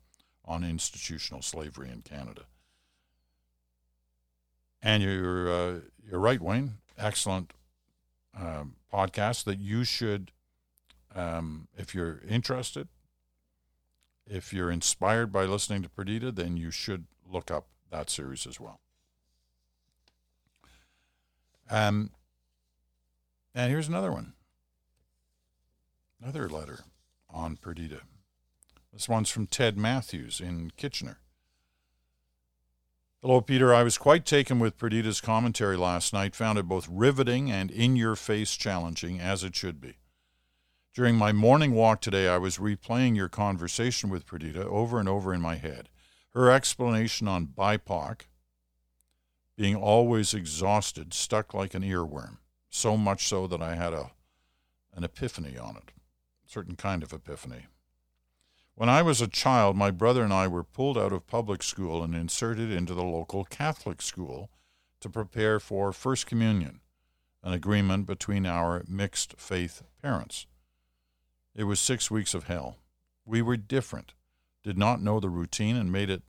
on 0.45 0.63
institutional 0.63 1.41
slavery 1.41 1.89
in 1.89 2.01
Canada. 2.01 2.43
And 4.81 5.03
you're, 5.03 5.51
uh, 5.51 5.79
you're 6.09 6.19
right, 6.19 6.41
Wayne. 6.41 6.77
Excellent 6.97 7.53
um, 8.37 8.75
podcast 8.91 9.43
that 9.43 9.59
you 9.59 9.83
should, 9.83 10.31
um, 11.15 11.67
if 11.77 11.93
you're 11.93 12.21
interested, 12.27 12.87
if 14.27 14.53
you're 14.53 14.71
inspired 14.71 15.31
by 15.31 15.43
listening 15.45 15.83
to 15.83 15.89
Perdita, 15.89 16.31
then 16.31 16.57
you 16.57 16.71
should 16.71 17.05
look 17.29 17.51
up 17.51 17.67
that 17.91 18.09
series 18.09 18.47
as 18.47 18.59
well. 18.59 18.79
Um, 21.69 22.11
and 23.53 23.71
here's 23.71 23.87
another 23.87 24.11
one. 24.11 24.33
Another 26.21 26.47
letter 26.47 26.81
on 27.31 27.57
Perdita. 27.57 28.01
This 28.93 29.09
one's 29.09 29.31
from 29.31 29.47
Ted 29.47 29.75
Matthews 29.75 30.39
in 30.39 30.71
Kitchener. 30.77 31.17
Hello, 33.23 33.41
Peter. 33.41 33.73
I 33.73 33.81
was 33.81 33.97
quite 33.97 34.23
taken 34.23 34.59
with 34.59 34.77
Perdita's 34.77 35.19
commentary 35.19 35.77
last 35.77 36.13
night, 36.13 36.35
found 36.35 36.59
it 36.59 36.67
both 36.67 36.87
riveting 36.87 37.51
and 37.51 37.71
in 37.71 37.95
your 37.95 38.15
face 38.15 38.55
challenging, 38.55 39.19
as 39.19 39.43
it 39.43 39.55
should 39.55 39.81
be. 39.81 39.97
During 40.93 41.15
my 41.15 41.31
morning 41.31 41.73
walk 41.73 42.01
today, 42.01 42.27
I 42.27 42.37
was 42.37 42.59
replaying 42.59 43.15
your 43.15 43.29
conversation 43.29 44.11
with 44.11 44.27
Perdita 44.27 44.67
over 44.67 44.99
and 44.99 45.09
over 45.09 45.33
in 45.33 45.41
my 45.41 45.55
head. 45.55 45.89
Her 46.35 46.51
explanation 46.51 47.27
on 47.27 47.47
BIPOC 47.47 48.21
being 49.57 49.75
always 49.75 50.35
exhausted 50.35 51.15
stuck 51.15 51.55
like 51.55 51.73
an 51.73 51.81
earworm, 51.81 52.37
so 52.69 52.95
much 52.95 53.27
so 53.27 53.47
that 53.47 53.61
I 53.61 53.73
had 53.73 53.93
a, 53.93 54.11
an 54.93 55.03
epiphany 55.03 55.57
on 55.57 55.77
it, 55.77 55.91
certain 56.51 56.75
kind 56.75 57.01
of 57.01 57.13
epiphany. 57.13 57.67
When 58.75 58.89
I 58.89 59.01
was 59.01 59.21
a 59.21 59.27
child, 59.27 59.77
my 59.77 59.89
brother 59.89 60.21
and 60.21 60.33
I 60.33 60.49
were 60.49 60.65
pulled 60.65 60.97
out 60.97 61.13
of 61.13 61.25
public 61.25 61.63
school 61.63 62.03
and 62.03 62.13
inserted 62.13 62.71
into 62.71 62.93
the 62.93 63.05
local 63.05 63.45
Catholic 63.45 64.01
school 64.01 64.49
to 64.99 65.09
prepare 65.09 65.61
for 65.61 65.93
First 65.93 66.25
Communion, 66.25 66.81
an 67.41 67.53
agreement 67.53 68.05
between 68.05 68.45
our 68.45 68.83
mixed 68.85 69.35
faith 69.37 69.81
parents. 70.01 70.45
It 71.55 71.63
was 71.63 71.79
six 71.79 72.11
weeks 72.11 72.33
of 72.33 72.45
hell. 72.45 72.75
We 73.25 73.41
were 73.41 73.55
different, 73.55 74.13
did 74.61 74.77
not 74.77 75.01
know 75.01 75.21
the 75.21 75.29
routine, 75.29 75.77
and 75.77 75.89
made 75.89 76.09
it 76.09 76.23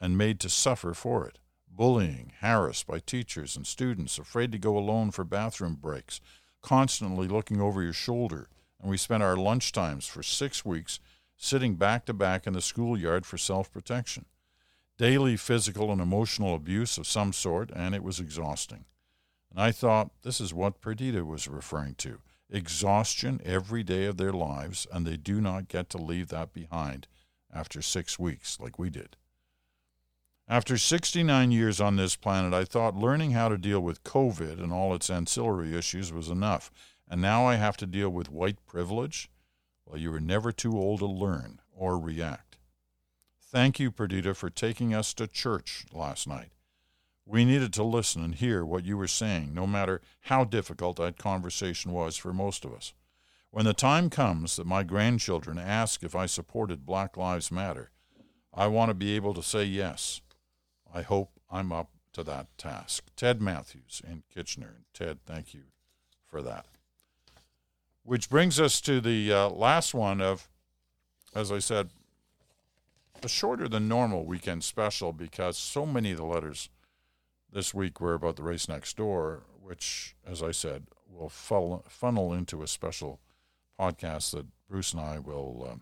and 0.00 0.18
made 0.18 0.40
to 0.40 0.48
suffer 0.48 0.92
for 0.92 1.24
it. 1.24 1.38
Bullying, 1.70 2.32
harassed 2.40 2.88
by 2.88 2.98
teachers 2.98 3.56
and 3.56 3.64
students, 3.64 4.18
afraid 4.18 4.50
to 4.52 4.58
go 4.58 4.76
alone 4.76 5.12
for 5.12 5.22
bathroom 5.22 5.74
breaks, 5.74 6.20
constantly 6.62 7.28
looking 7.28 7.60
over 7.60 7.80
your 7.80 7.92
shoulder, 7.92 8.48
and 8.80 8.90
we 8.90 8.96
spent 8.96 9.22
our 9.22 9.36
lunch 9.36 9.72
times 9.72 10.06
for 10.06 10.22
six 10.22 10.64
weeks 10.64 11.00
sitting 11.36 11.74
back 11.74 12.06
to 12.06 12.14
back 12.14 12.46
in 12.46 12.52
the 12.52 12.60
schoolyard 12.60 13.26
for 13.26 13.38
self 13.38 13.72
protection. 13.72 14.24
Daily 14.98 15.36
physical 15.36 15.92
and 15.92 16.00
emotional 16.00 16.54
abuse 16.54 16.96
of 16.96 17.06
some 17.06 17.32
sort, 17.32 17.70
and 17.74 17.94
it 17.94 18.02
was 18.02 18.18
exhausting. 18.18 18.86
And 19.50 19.60
I 19.60 19.70
thought 19.70 20.10
this 20.22 20.40
is 20.40 20.54
what 20.54 20.80
Perdita 20.80 21.24
was 21.24 21.48
referring 21.48 21.94
to 21.96 22.20
exhaustion 22.48 23.40
every 23.44 23.82
day 23.82 24.04
of 24.04 24.16
their 24.16 24.32
lives, 24.32 24.86
and 24.92 25.06
they 25.06 25.16
do 25.16 25.40
not 25.40 25.68
get 25.68 25.90
to 25.90 25.98
leave 25.98 26.28
that 26.28 26.52
behind 26.52 27.08
after 27.52 27.82
six 27.82 28.18
weeks 28.18 28.58
like 28.60 28.78
we 28.78 28.90
did. 28.90 29.16
After 30.48 30.78
69 30.78 31.50
years 31.50 31.80
on 31.80 31.96
this 31.96 32.14
planet, 32.14 32.54
I 32.54 32.64
thought 32.64 32.94
learning 32.94 33.32
how 33.32 33.48
to 33.48 33.58
deal 33.58 33.80
with 33.80 34.04
COVID 34.04 34.62
and 34.62 34.72
all 34.72 34.94
its 34.94 35.10
ancillary 35.10 35.76
issues 35.76 36.12
was 36.12 36.28
enough. 36.28 36.70
And 37.08 37.20
now 37.20 37.46
I 37.46 37.56
have 37.56 37.76
to 37.78 37.86
deal 37.86 38.10
with 38.10 38.30
white 38.30 38.64
privilege 38.66 39.30
well, 39.86 40.00
you 40.00 40.10
were 40.10 40.20
never 40.20 40.50
too 40.50 40.76
old 40.76 40.98
to 40.98 41.06
learn 41.06 41.60
or 41.72 41.98
react. 41.98 42.58
Thank 43.40 43.78
you, 43.78 43.92
Perdita, 43.92 44.34
for 44.34 44.50
taking 44.50 44.92
us 44.92 45.14
to 45.14 45.28
church 45.28 45.86
last 45.92 46.26
night. 46.26 46.50
We 47.24 47.44
needed 47.44 47.72
to 47.74 47.82
listen 47.84 48.22
and 48.22 48.34
hear 48.34 48.64
what 48.64 48.84
you 48.84 48.96
were 48.96 49.06
saying, 49.06 49.54
no 49.54 49.66
matter 49.66 50.00
how 50.22 50.44
difficult 50.44 50.96
that 50.96 51.16
conversation 51.16 51.92
was 51.92 52.16
for 52.16 52.32
most 52.32 52.64
of 52.64 52.74
us. 52.74 52.92
When 53.50 53.64
the 53.64 53.74
time 53.74 54.10
comes 54.10 54.56
that 54.56 54.66
my 54.66 54.82
grandchildren 54.82 55.58
ask 55.58 56.02
if 56.02 56.14
I 56.14 56.26
supported 56.26 56.84
Black 56.84 57.16
Lives 57.16 57.50
Matter, 57.50 57.90
I 58.52 58.66
want 58.66 58.90
to 58.90 58.94
be 58.94 59.14
able 59.16 59.34
to 59.34 59.42
say 59.42 59.64
yes. 59.64 60.20
I 60.92 61.02
hope 61.02 61.30
I'm 61.50 61.72
up 61.72 61.90
to 62.12 62.22
that 62.24 62.46
task. 62.58 63.04
Ted 63.16 63.40
Matthews 63.40 64.02
in 64.06 64.24
Kitchener. 64.32 64.82
Ted, 64.92 65.18
thank 65.24 65.54
you 65.54 65.62
for 66.28 66.42
that. 66.42 66.66
Which 68.06 68.30
brings 68.30 68.60
us 68.60 68.80
to 68.82 69.00
the 69.00 69.32
uh, 69.32 69.48
last 69.48 69.92
one 69.92 70.20
of, 70.20 70.48
as 71.34 71.50
I 71.50 71.58
said, 71.58 71.90
a 73.20 73.26
shorter 73.26 73.66
than 73.66 73.88
normal 73.88 74.24
weekend 74.24 74.62
special 74.62 75.12
because 75.12 75.58
so 75.58 75.84
many 75.84 76.12
of 76.12 76.18
the 76.18 76.24
letters 76.24 76.68
this 77.52 77.74
week 77.74 78.00
were 78.00 78.14
about 78.14 78.36
the 78.36 78.44
race 78.44 78.68
next 78.68 78.96
door, 78.96 79.42
which, 79.60 80.14
as 80.24 80.40
I 80.40 80.52
said, 80.52 80.86
will 81.10 81.28
funnel 81.28 82.32
into 82.32 82.62
a 82.62 82.68
special 82.68 83.18
podcast 83.76 84.30
that 84.30 84.46
Bruce 84.70 84.92
and 84.92 85.02
I 85.02 85.18
will 85.18 85.66
um, 85.68 85.80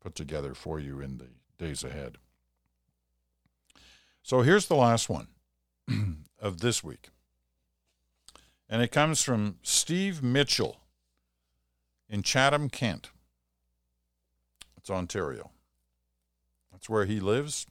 put 0.00 0.14
together 0.14 0.54
for 0.54 0.80
you 0.80 1.00
in 1.00 1.18
the 1.18 1.28
days 1.62 1.84
ahead. 1.84 2.16
So 4.22 4.40
here's 4.40 4.68
the 4.68 4.74
last 4.74 5.10
one 5.10 5.26
of 6.40 6.60
this 6.62 6.82
week. 6.82 7.10
And 8.70 8.80
it 8.80 8.90
comes 8.90 9.22
from 9.22 9.58
Steve 9.62 10.22
Mitchell 10.22 10.78
in 12.12 12.22
Chatham, 12.22 12.68
Kent. 12.68 13.10
It's 14.76 14.90
Ontario. 14.90 15.50
That's 16.70 16.88
where 16.88 17.06
he 17.06 17.18
lives. 17.18 17.66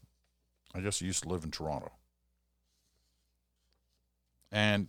I 0.73 0.82
guess 0.82 0.99
he 0.99 1.06
used 1.06 1.23
to 1.23 1.30
live 1.30 1.43
in 1.43 1.51
Toronto. 1.51 1.91
And 4.51 4.88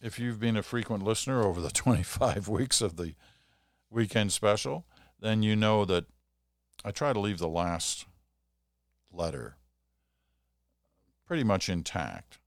if 0.00 0.18
you've 0.18 0.40
been 0.40 0.56
a 0.56 0.62
frequent 0.62 1.04
listener 1.04 1.42
over 1.42 1.60
the 1.60 1.70
25 1.74 2.48
weeks 2.48 2.80
of 2.80 2.96
the 2.96 3.14
weekend 3.90 4.32
special, 4.32 4.84
then 5.20 5.44
you 5.44 5.54
know 5.54 5.84
that 5.84 6.06
I 6.84 6.90
try 6.90 7.12
to 7.12 7.20
leave 7.20 7.38
the 7.38 7.48
last 7.48 8.06
letter 9.12 9.56
pretty 11.28 11.44
much 11.44 11.68
intact. 11.68 12.38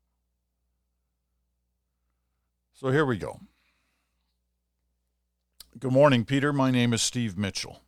So 2.74 2.92
here 2.92 3.06
we 3.06 3.18
go. 3.18 3.40
Good 5.78 5.92
morning, 5.92 6.24
Peter. 6.24 6.54
My 6.54 6.72
name 6.72 6.94
is 6.94 7.02
Steve 7.02 7.38
Mitchell. 7.38 7.82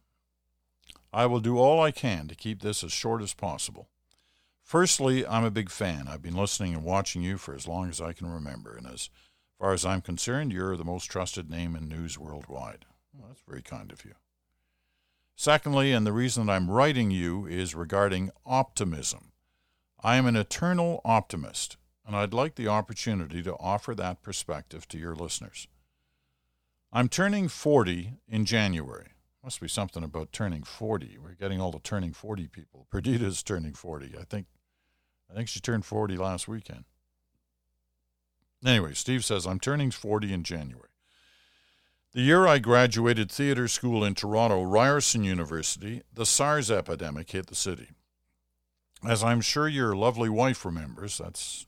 I 1.13 1.25
will 1.25 1.39
do 1.39 1.57
all 1.57 1.81
I 1.81 1.91
can 1.91 2.27
to 2.27 2.35
keep 2.35 2.61
this 2.61 2.83
as 2.83 2.91
short 2.91 3.21
as 3.21 3.33
possible. 3.33 3.87
Firstly, 4.61 5.25
I'm 5.25 5.45
a 5.45 5.51
big 5.51 5.69
fan. 5.69 6.05
I've 6.05 6.21
been 6.21 6.35
listening 6.35 6.73
and 6.73 6.83
watching 6.83 7.21
you 7.21 7.37
for 7.37 7.55
as 7.55 7.65
long 7.65 7.87
as 7.87 8.01
I 8.01 8.11
can 8.11 8.29
remember, 8.29 8.75
and 8.75 8.85
as 8.85 9.09
far 9.57 9.71
as 9.71 9.85
I'm 9.85 10.01
concerned, 10.01 10.51
you're 10.51 10.75
the 10.75 10.83
most 10.83 11.05
trusted 11.05 11.49
name 11.49 11.77
in 11.77 11.87
news 11.87 12.19
worldwide. 12.19 12.83
Well, 13.13 13.29
that's 13.29 13.43
very 13.47 13.61
kind 13.61 13.89
of 13.89 14.03
you. 14.03 14.15
Secondly, 15.37 15.93
and 15.93 16.05
the 16.05 16.11
reason 16.11 16.47
that 16.47 16.51
I'm 16.51 16.69
writing 16.69 17.09
you 17.09 17.45
is 17.45 17.73
regarding 17.73 18.31
optimism. 18.45 19.31
I 20.03 20.17
am 20.17 20.25
an 20.25 20.35
eternal 20.35 20.99
optimist, 21.05 21.77
and 22.05 22.17
I'd 22.17 22.33
like 22.33 22.55
the 22.55 22.67
opportunity 22.67 23.41
to 23.43 23.55
offer 23.55 23.95
that 23.95 24.21
perspective 24.21 24.89
to 24.89 24.99
your 24.99 25.15
listeners. 25.15 25.69
I'm 26.91 27.09
turning 27.09 27.47
40 27.47 28.13
in 28.27 28.45
January. 28.45 29.09
Must 29.43 29.61
be 29.61 29.67
something 29.67 30.03
about 30.03 30.31
turning 30.31 30.63
40. 30.63 31.17
We're 31.21 31.33
getting 31.33 31.61
all 31.61 31.71
the 31.71 31.79
turning 31.79 32.13
40 32.13 32.47
people. 32.47 32.87
Perdita's 32.89 33.43
turning 33.43 33.73
40. 33.73 34.15
I 34.19 34.23
think 34.23 34.47
I 35.29 35.33
think 35.33 35.49
she 35.49 35.59
turned 35.59 35.85
40 35.85 36.17
last 36.17 36.47
weekend. 36.47 36.85
Anyway, 38.65 38.93
Steve 38.93 39.23
says 39.23 39.45
I'm 39.45 39.59
turning 39.59 39.91
40 39.91 40.33
in 40.33 40.43
January. 40.43 40.89
The 42.13 42.21
year 42.21 42.47
I 42.47 42.57
graduated 42.59 43.29
theater 43.29 43.67
school 43.67 44.03
in 44.03 44.15
Toronto, 44.15 44.63
Ryerson 44.63 45.23
University, 45.23 46.01
the 46.11 46.25
SARS 46.25 46.71
epidemic 46.71 47.29
hit 47.31 47.47
the 47.47 47.55
city. 47.55 47.91
As 49.07 49.23
I'm 49.23 49.41
sure 49.41 49.67
your 49.67 49.95
lovely 49.95 50.29
wife 50.29 50.65
remembers, 50.65 51.19
that's 51.19 51.67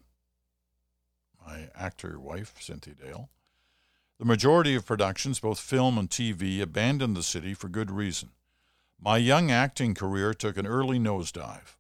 my 1.46 1.70
actor 1.76 2.20
wife, 2.20 2.56
Cynthia 2.60 2.96
Dale. 2.96 3.30
The 4.20 4.26
majority 4.26 4.76
of 4.76 4.86
productions, 4.86 5.40
both 5.40 5.62
film 5.62 5.98
and 5.98 6.10
TV, 6.10 6.60
abandoned 6.60 7.16
the 7.16 7.24
city 7.24 7.54
for 7.54 7.70
good 7.70 7.90
reason. 7.90 8.32
My 9.00 9.16
young 9.16 9.50
acting 9.50 9.94
career 9.94 10.34
took 10.34 10.58
an 10.58 10.68
early 10.68 11.00
nosedive. 11.00 11.78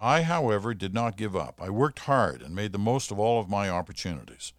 I, 0.00 0.22
however, 0.22 0.74
did 0.74 0.92
not 0.92 1.16
give 1.16 1.36
up. 1.36 1.60
I 1.62 1.70
worked 1.70 2.00
hard 2.00 2.42
and 2.42 2.52
made 2.52 2.72
the 2.72 2.78
most 2.78 3.12
of 3.12 3.20
all 3.20 3.40
of 3.40 3.48
my 3.48 3.70
opportunities. 3.70 4.52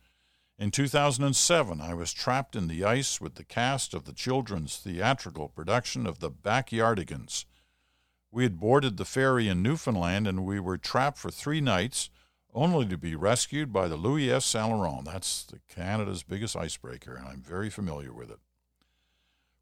In 0.58 0.72
2007, 0.72 1.82
I 1.82 1.94
was 1.94 2.14
trapped 2.14 2.56
in 2.56 2.68
the 2.70 2.86
ice 2.86 3.20
with 3.20 3.36
the 3.36 3.44
cast 3.44 3.94
of 3.94 4.06
the 4.06 4.14
children's 4.14 4.78
theatrical 4.78 5.50
production 5.50 6.08
of 6.08 6.20
The 6.20 6.32
Backyardigans. 6.32 7.44
We 8.32 8.44
had 8.44 8.62
boarded 8.62 8.96
the 8.96 9.04
ferry 9.04 9.50
in 9.50 9.62
Newfoundland 9.62 10.26
and 10.26 10.46
we 10.46 10.62
were 10.62 10.78
trapped 10.78 11.18
for 11.18 11.32
three 11.32 11.60
nights 11.60 12.10
only 12.60 12.86
to 12.86 12.98
be 12.98 13.16
rescued 13.16 13.72
by 13.72 13.88
the 13.88 13.96
Louis 13.96 14.30
S. 14.30 14.46
Saint. 14.46 15.06
That's 15.06 15.44
the 15.44 15.60
Canada's 15.74 16.24
biggest 16.24 16.58
icebreaker, 16.58 17.16
and 17.16 17.26
I'm 17.26 17.42
very 17.42 17.70
familiar 17.70 18.12
with 18.12 18.30
it. 18.30 18.40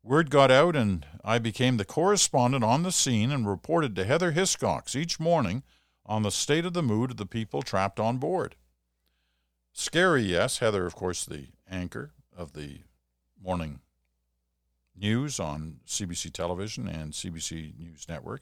Word 0.01 0.31
got 0.31 0.49
out, 0.49 0.75
and 0.75 1.05
I 1.23 1.37
became 1.37 1.77
the 1.77 1.85
correspondent 1.85 2.63
on 2.63 2.81
the 2.81 2.91
scene 2.91 3.31
and 3.31 3.47
reported 3.47 3.95
to 3.95 4.03
Heather 4.03 4.31
Hiscox 4.31 4.95
each 4.95 5.19
morning 5.19 5.61
on 6.07 6.23
the 6.23 6.31
state 6.31 6.65
of 6.65 6.73
the 6.73 6.81
mood 6.81 7.11
of 7.11 7.17
the 7.17 7.27
people 7.27 7.61
trapped 7.61 7.99
on 7.99 8.17
board. 8.17 8.55
Scary, 9.73 10.23
yes. 10.23 10.57
Heather, 10.57 10.87
of 10.87 10.95
course, 10.95 11.23
the 11.23 11.49
anchor 11.69 12.13
of 12.35 12.53
the 12.53 12.79
morning 13.39 13.81
news 14.95 15.39
on 15.39 15.81
CBC 15.85 16.33
television 16.33 16.87
and 16.87 17.13
CBC 17.13 17.77
News 17.77 18.07
Network. 18.09 18.41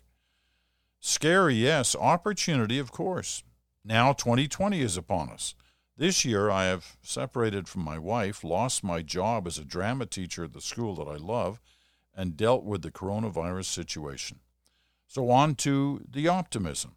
Scary, 1.02 1.56
yes. 1.56 1.94
Opportunity, 1.94 2.80
of 2.80 2.94
course. 2.94 3.44
Now 3.88 4.13
2020 4.13 4.82
is 4.82 4.98
upon 4.98 5.30
us. 5.30 5.54
This 5.95 6.26
year, 6.26 6.50
I 6.50 6.65
have 6.65 6.98
separated 7.04 7.67
from 7.67 7.84
my 7.84 8.00
wife, 8.00 8.43
lost 8.43 8.84
my 8.84 9.04
job 9.04 9.45
as 9.45 9.60
a 9.60 9.63
drama 9.63 10.08
teacher 10.08 10.45
at 10.45 10.54
the 10.54 10.60
school 10.60 10.95
that 10.95 11.08
I 11.08 11.17
love, 11.17 11.62
and 12.12 12.36
dealt 12.36 12.63
with 12.63 12.82
the 12.82 12.89
coronavirus 12.89 13.65
situation. 13.65 14.39
So, 15.06 15.30
on 15.30 15.54
to 15.58 16.02
the 16.10 16.28
optimism. 16.28 16.95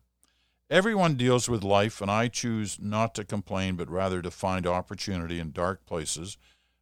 Everyone 0.70 1.16
deals 1.16 1.46
with 1.46 1.62
life, 1.62 2.01
and 2.01 2.11
I 2.11 2.29
choose 2.29 2.79
not 2.81 3.14
to 3.16 3.24
complain, 3.24 3.77
but 3.77 3.90
rather 3.90 4.22
to 4.22 4.31
find 4.31 4.66
opportunity 4.66 5.38
in 5.38 5.53
dark 5.53 5.85
places 5.85 6.38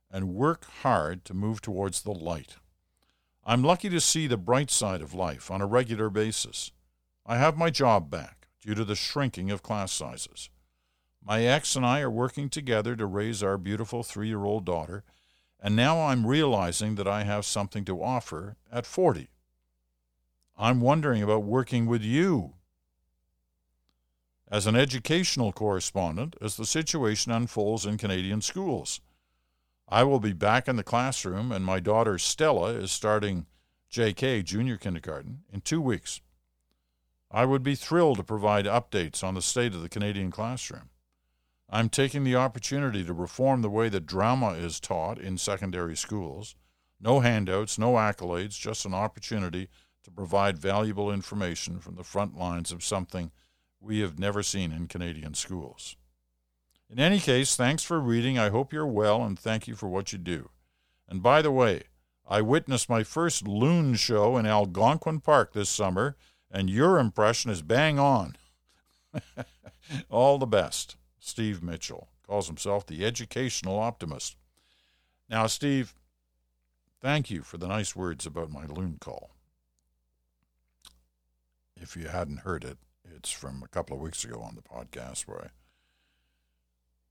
and 0.09 0.37
work 0.37 0.66
hard 0.83 1.25
to 1.25 1.35
move 1.35 1.61
towards 1.61 2.03
the 2.03 2.14
light. 2.14 2.59
I'm 3.45 3.64
lucky 3.64 3.88
to 3.88 4.01
see 4.01 4.29
the 4.29 4.37
bright 4.37 4.71
side 4.71 5.03
of 5.03 5.14
life 5.14 5.51
on 5.51 5.61
a 5.61 5.66
regular 5.66 6.11
basis. 6.11 6.71
I 7.27 7.38
have 7.38 7.59
my 7.59 7.71
job 7.71 8.09
back 8.09 8.36
due 8.66 8.74
to 8.74 8.85
the 8.85 8.96
shrinking 8.96 9.52
of 9.52 9.62
class 9.62 9.92
sizes. 9.92 10.50
My 11.22 11.44
ex 11.44 11.76
and 11.76 11.87
I 11.87 12.00
are 12.00 12.11
working 12.11 12.50
together 12.50 12.96
to 12.96 13.07
raise 13.07 13.42
our 13.42 13.57
beautiful 13.57 14.02
three 14.02 14.26
year 14.26 14.44
old 14.44 14.64
daughter, 14.64 15.05
and 15.61 15.76
now 15.76 16.00
I'm 16.00 16.26
realizing 16.26 16.96
that 16.96 17.07
I 17.07 17.22
have 17.22 17.46
something 17.46 17.85
to 17.85 18.02
offer 18.02 18.57
at 18.70 18.85
40. 18.85 19.29
I'm 20.59 20.81
wondering 20.81 21.22
about 21.22 21.44
working 21.44 21.87
with 21.87 22.02
you 22.02 22.55
as 24.48 24.66
an 24.66 24.74
educational 24.74 25.52
correspondent 25.52 26.35
as 26.40 26.57
the 26.57 26.66
situation 26.66 27.31
unfolds 27.31 27.87
in 27.87 27.98
Canadian 27.98 28.40
schools. 28.40 29.00
I 29.88 30.02
will 30.02 30.20
be 30.20 30.33
back 30.33 30.66
in 30.66 30.74
the 30.74 30.83
classroom, 30.83 31.52
and 31.52 31.64
my 31.64 31.79
daughter 31.79 32.18
Stella 32.18 32.70
is 32.70 32.90
starting 32.90 33.46
JK, 33.92 34.44
junior 34.44 34.76
kindergarten, 34.76 35.42
in 35.52 35.61
two 35.61 35.81
weeks. 35.81 36.20
I 37.31 37.45
would 37.45 37.62
be 37.62 37.75
thrilled 37.75 38.19
to 38.19 38.25
provide 38.25 38.67
updates 38.67 39.25
on 39.25 39.35
the 39.35 39.43
state 39.43 39.75
of 39.75 39.83
the 39.83 39.89
Canadian 39.89 40.31
classroom. 40.31 40.91
I'm 41.69 41.89
taking 41.89 42.23
the 42.23 42.37
opportunity 42.37 43.05
to 43.05 43.12
reform 43.12 43.62
the 43.62 43.71
way 43.71 43.89
that 43.89 44.07
drama 44.07 44.51
is 44.51 44.79
taught 44.79 45.19
in 45.19 45.37
secondary 45.37 45.97
schools. 45.97 46.55
No 47.01 47.21
handouts, 47.21 47.79
no 47.79 47.95
accolades, 47.95 48.59
just 48.59 48.87
an 48.87 48.95
opportunity 48.95 49.69
to 50.05 50.11
provide 50.11 50.57
valuable 50.57 51.11
information 51.11 51.81
from 51.81 51.97
the 51.97 52.05
front 52.05 52.39
lines 52.39 52.71
of 52.71 52.85
something 52.85 53.33
we 53.81 54.01
have 54.01 54.19
never 54.19 54.43
seen 54.43 54.71
in 54.71 54.87
Canadian 54.87 55.35
schools. 55.35 55.97
In 56.89 57.01
any 57.01 57.19
case, 57.19 57.57
thanks 57.57 57.83
for 57.83 57.99
reading. 57.99 58.39
I 58.39 58.51
hope 58.51 58.73
you're 58.73 58.87
well 58.87 59.25
and 59.25 59.37
thank 59.37 59.67
you 59.67 59.75
for 59.75 59.89
what 59.89 60.12
you 60.12 60.19
do. 60.19 60.51
And 61.09 61.23
by 61.23 61.43
the 61.43 61.51
way, 61.51 61.83
I 62.29 62.41
witnessed 62.43 62.89
my 62.89 63.03
first 63.03 63.47
loon 63.47 63.95
show 63.97 64.37
in 64.37 64.47
Algonquin 64.47 65.21
Park 65.21 65.53
this 65.53 65.69
summer, 65.69 66.17
and 66.57 66.71
your 66.71 66.99
impression 66.99 67.51
is 67.51 67.61
bang 67.61 67.99
on. 67.99 68.35
All 70.11 70.38
the 70.38 70.47
best. 70.47 70.97
Steve 71.21 71.62
Mitchell 71.62 72.09
calls 72.27 72.47
himself 72.47 72.87
the 72.87 73.05
educational 73.05 73.79
optimist. 73.79 74.37
Now, 75.29 75.49
Steve, 75.49 75.92
thank 77.03 77.31
you 77.31 77.42
for 77.42 77.59
the 77.59 77.69
nice 77.69 77.95
words 77.95 78.25
about 78.25 78.51
my 78.51 78.64
loon 78.64 78.97
call. 78.99 79.33
If 81.79 81.95
you 81.95 82.09
hadn't 82.09 82.38
heard 82.38 82.64
it, 82.64 82.79
it's 83.14 83.31
from 83.31 83.62
a 83.62 83.69
couple 83.69 83.95
of 83.95 84.03
weeks 84.03 84.25
ago 84.25 84.40
on 84.40 84.55
the 84.55 84.62
podcast 84.62 85.29
where 85.29 85.42
I 85.42 85.49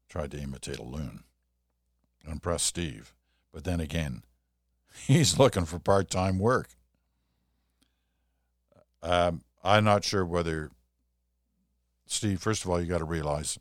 tried 0.09 0.31
to 0.31 0.41
imitate 0.41 0.79
a 0.79 0.83
loon 0.83 1.23
and 2.23 2.31
impress 2.33 2.63
Steve. 2.63 3.13
But 3.53 3.63
then 3.63 3.79
again, 3.79 4.23
he's 5.05 5.37
looking 5.37 5.65
for 5.65 5.77
part 5.77 6.09
time 6.09 6.39
work. 6.39 6.69
Um, 9.05 9.43
I'm 9.63 9.83
not 9.83 10.03
sure 10.03 10.25
whether, 10.25 10.71
Steve, 12.07 12.41
first 12.41 12.63
of 12.63 12.71
all, 12.71 12.81
you 12.81 12.87
got 12.87 12.97
to 12.97 13.05
realize 13.05 13.59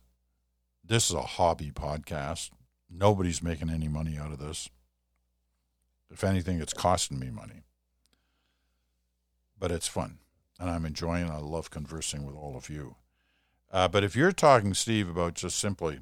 this 0.83 1.09
is 1.09 1.15
a 1.15 1.21
hobby 1.21 1.71
podcast. 1.71 2.49
Nobody's 2.89 3.43
making 3.43 3.69
any 3.69 3.87
money 3.87 4.17
out 4.17 4.31
of 4.31 4.39
this. 4.39 4.69
If 6.09 6.23
anything, 6.23 6.59
it's 6.59 6.73
costing 6.73 7.19
me 7.19 7.29
money. 7.29 7.61
But 9.59 9.71
it's 9.71 9.87
fun 9.87 10.17
and 10.59 10.69
I'm 10.69 10.85
enjoying. 10.85 11.29
I 11.29 11.37
love 11.37 11.69
conversing 11.69 12.25
with 12.25 12.35
all 12.35 12.55
of 12.55 12.69
you. 12.69 12.95
Uh, 13.71 13.87
but 13.87 14.03
if 14.03 14.15
you're 14.15 14.31
talking, 14.31 14.73
Steve, 14.73 15.09
about 15.09 15.33
just 15.33 15.59
simply 15.59 15.99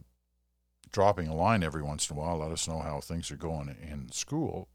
dropping 0.92 1.28
a 1.28 1.36
line 1.36 1.64
every 1.64 1.82
once 1.82 2.10
in 2.10 2.16
a 2.16 2.20
while, 2.20 2.38
let 2.38 2.52
us 2.52 2.68
know 2.68 2.80
how 2.80 3.00
things 3.00 3.32
are 3.32 3.36
going 3.36 3.76
in 3.82 4.12
school. 4.12 4.68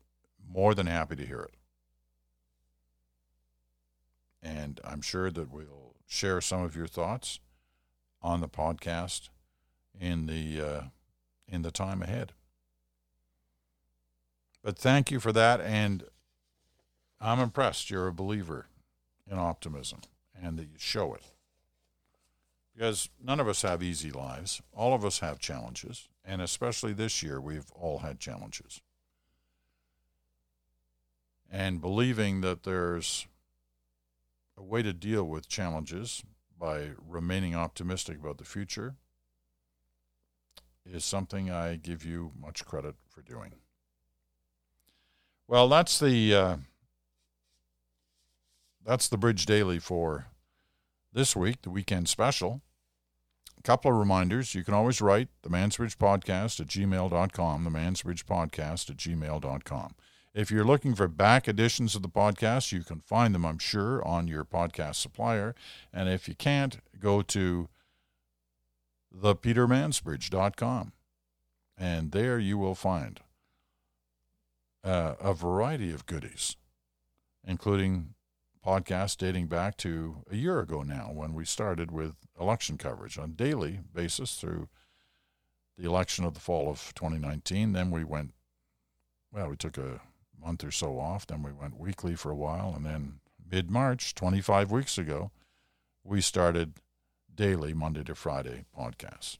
More 0.50 0.74
than 0.74 0.86
happy 0.86 1.16
to 1.16 1.26
hear 1.26 1.40
it. 1.40 1.54
And 4.58 4.80
I'm 4.84 5.00
sure 5.02 5.30
that 5.30 5.52
we'll 5.52 5.94
share 6.06 6.40
some 6.40 6.62
of 6.62 6.74
your 6.74 6.86
thoughts 6.86 7.38
on 8.20 8.40
the 8.40 8.48
podcast 8.48 9.28
in 9.98 10.26
the 10.26 10.60
uh, 10.60 10.82
in 11.46 11.62
the 11.62 11.70
time 11.70 12.02
ahead. 12.02 12.32
But 14.62 14.76
thank 14.76 15.10
you 15.10 15.20
for 15.20 15.32
that, 15.32 15.60
and 15.60 16.04
I'm 17.20 17.40
impressed. 17.40 17.90
You're 17.90 18.08
a 18.08 18.12
believer 18.12 18.66
in 19.30 19.38
optimism 19.38 20.00
and 20.40 20.58
that 20.58 20.64
you 20.64 20.78
show 20.78 21.14
it. 21.14 21.22
Because 22.74 23.08
none 23.22 23.40
of 23.40 23.48
us 23.48 23.62
have 23.62 23.82
easy 23.82 24.10
lives. 24.10 24.62
All 24.72 24.94
of 24.94 25.04
us 25.04 25.18
have 25.18 25.40
challenges. 25.40 26.08
And 26.24 26.40
especially 26.40 26.92
this 26.92 27.22
year, 27.22 27.40
we've 27.40 27.70
all 27.74 27.98
had 27.98 28.20
challenges. 28.20 28.80
And 31.50 31.80
believing 31.80 32.40
that 32.42 32.62
there's 32.62 33.26
a 34.58 34.62
way 34.62 34.82
to 34.82 34.92
deal 34.92 35.24
with 35.24 35.48
challenges 35.48 36.22
by 36.58 36.90
remaining 37.06 37.54
optimistic 37.54 38.18
about 38.18 38.38
the 38.38 38.44
future 38.44 38.96
is 40.84 41.04
something 41.04 41.50
I 41.50 41.76
give 41.76 42.04
you 42.04 42.32
much 42.38 42.64
credit 42.64 42.96
for 43.08 43.22
doing. 43.22 43.52
Well, 45.46 45.68
that's 45.68 45.98
the. 45.98 46.34
Uh, 46.34 46.56
that's 48.84 49.08
the 49.08 49.18
Bridge 49.18 49.44
Daily 49.44 49.78
for 49.78 50.26
this 51.12 51.36
week, 51.36 51.62
the 51.62 51.70
weekend 51.70 52.08
special. 52.08 52.62
A 53.58 53.62
couple 53.62 53.90
of 53.90 53.98
reminders. 53.98 54.54
You 54.54 54.64
can 54.64 54.72
always 54.72 55.02
write 55.02 55.28
the 55.42 55.50
Mansbridge 55.50 55.96
Podcast 55.96 56.58
at 56.60 56.68
gmail.com, 56.68 57.64
the 57.64 57.70
Mansbridge 57.70 58.24
Podcast 58.24 58.88
at 58.88 58.96
gmail.com. 58.96 59.94
If 60.38 60.52
you're 60.52 60.64
looking 60.64 60.94
for 60.94 61.08
back 61.08 61.48
editions 61.48 61.96
of 61.96 62.02
the 62.02 62.08
podcast, 62.08 62.70
you 62.70 62.84
can 62.84 63.00
find 63.00 63.34
them, 63.34 63.44
I'm 63.44 63.58
sure, 63.58 64.06
on 64.06 64.28
your 64.28 64.44
podcast 64.44 64.94
supplier. 64.94 65.52
And 65.92 66.08
if 66.08 66.28
you 66.28 66.36
can't, 66.36 66.78
go 67.00 67.22
to 67.22 67.68
thepetermansbridge.com. 69.12 70.92
And 71.76 72.12
there 72.12 72.38
you 72.38 72.56
will 72.56 72.76
find 72.76 73.18
uh, 74.84 75.14
a 75.18 75.34
variety 75.34 75.90
of 75.90 76.06
goodies, 76.06 76.54
including 77.44 78.14
podcasts 78.64 79.16
dating 79.16 79.48
back 79.48 79.76
to 79.78 80.18
a 80.30 80.36
year 80.36 80.60
ago 80.60 80.82
now 80.82 81.10
when 81.12 81.34
we 81.34 81.44
started 81.44 81.90
with 81.90 82.14
election 82.40 82.78
coverage 82.78 83.18
on 83.18 83.32
daily 83.32 83.80
basis 83.92 84.36
through 84.36 84.68
the 85.76 85.88
election 85.88 86.24
of 86.24 86.34
the 86.34 86.40
fall 86.40 86.70
of 86.70 86.94
2019. 86.94 87.72
Then 87.72 87.90
we 87.90 88.04
went, 88.04 88.34
well, 89.32 89.48
we 89.48 89.56
took 89.56 89.76
a 89.76 90.00
month 90.40 90.64
or 90.64 90.70
so 90.70 90.98
off. 90.98 91.26
Then 91.26 91.42
we 91.42 91.52
went 91.52 91.78
weekly 91.78 92.14
for 92.14 92.30
a 92.30 92.36
while. 92.36 92.72
And 92.74 92.84
then 92.84 93.20
mid 93.50 93.70
March, 93.70 94.14
25 94.14 94.70
weeks 94.70 94.98
ago, 94.98 95.30
we 96.04 96.20
started 96.20 96.74
daily 97.34 97.72
Monday 97.72 98.04
to 98.04 98.14
Friday 98.14 98.64
podcasts. 98.76 99.38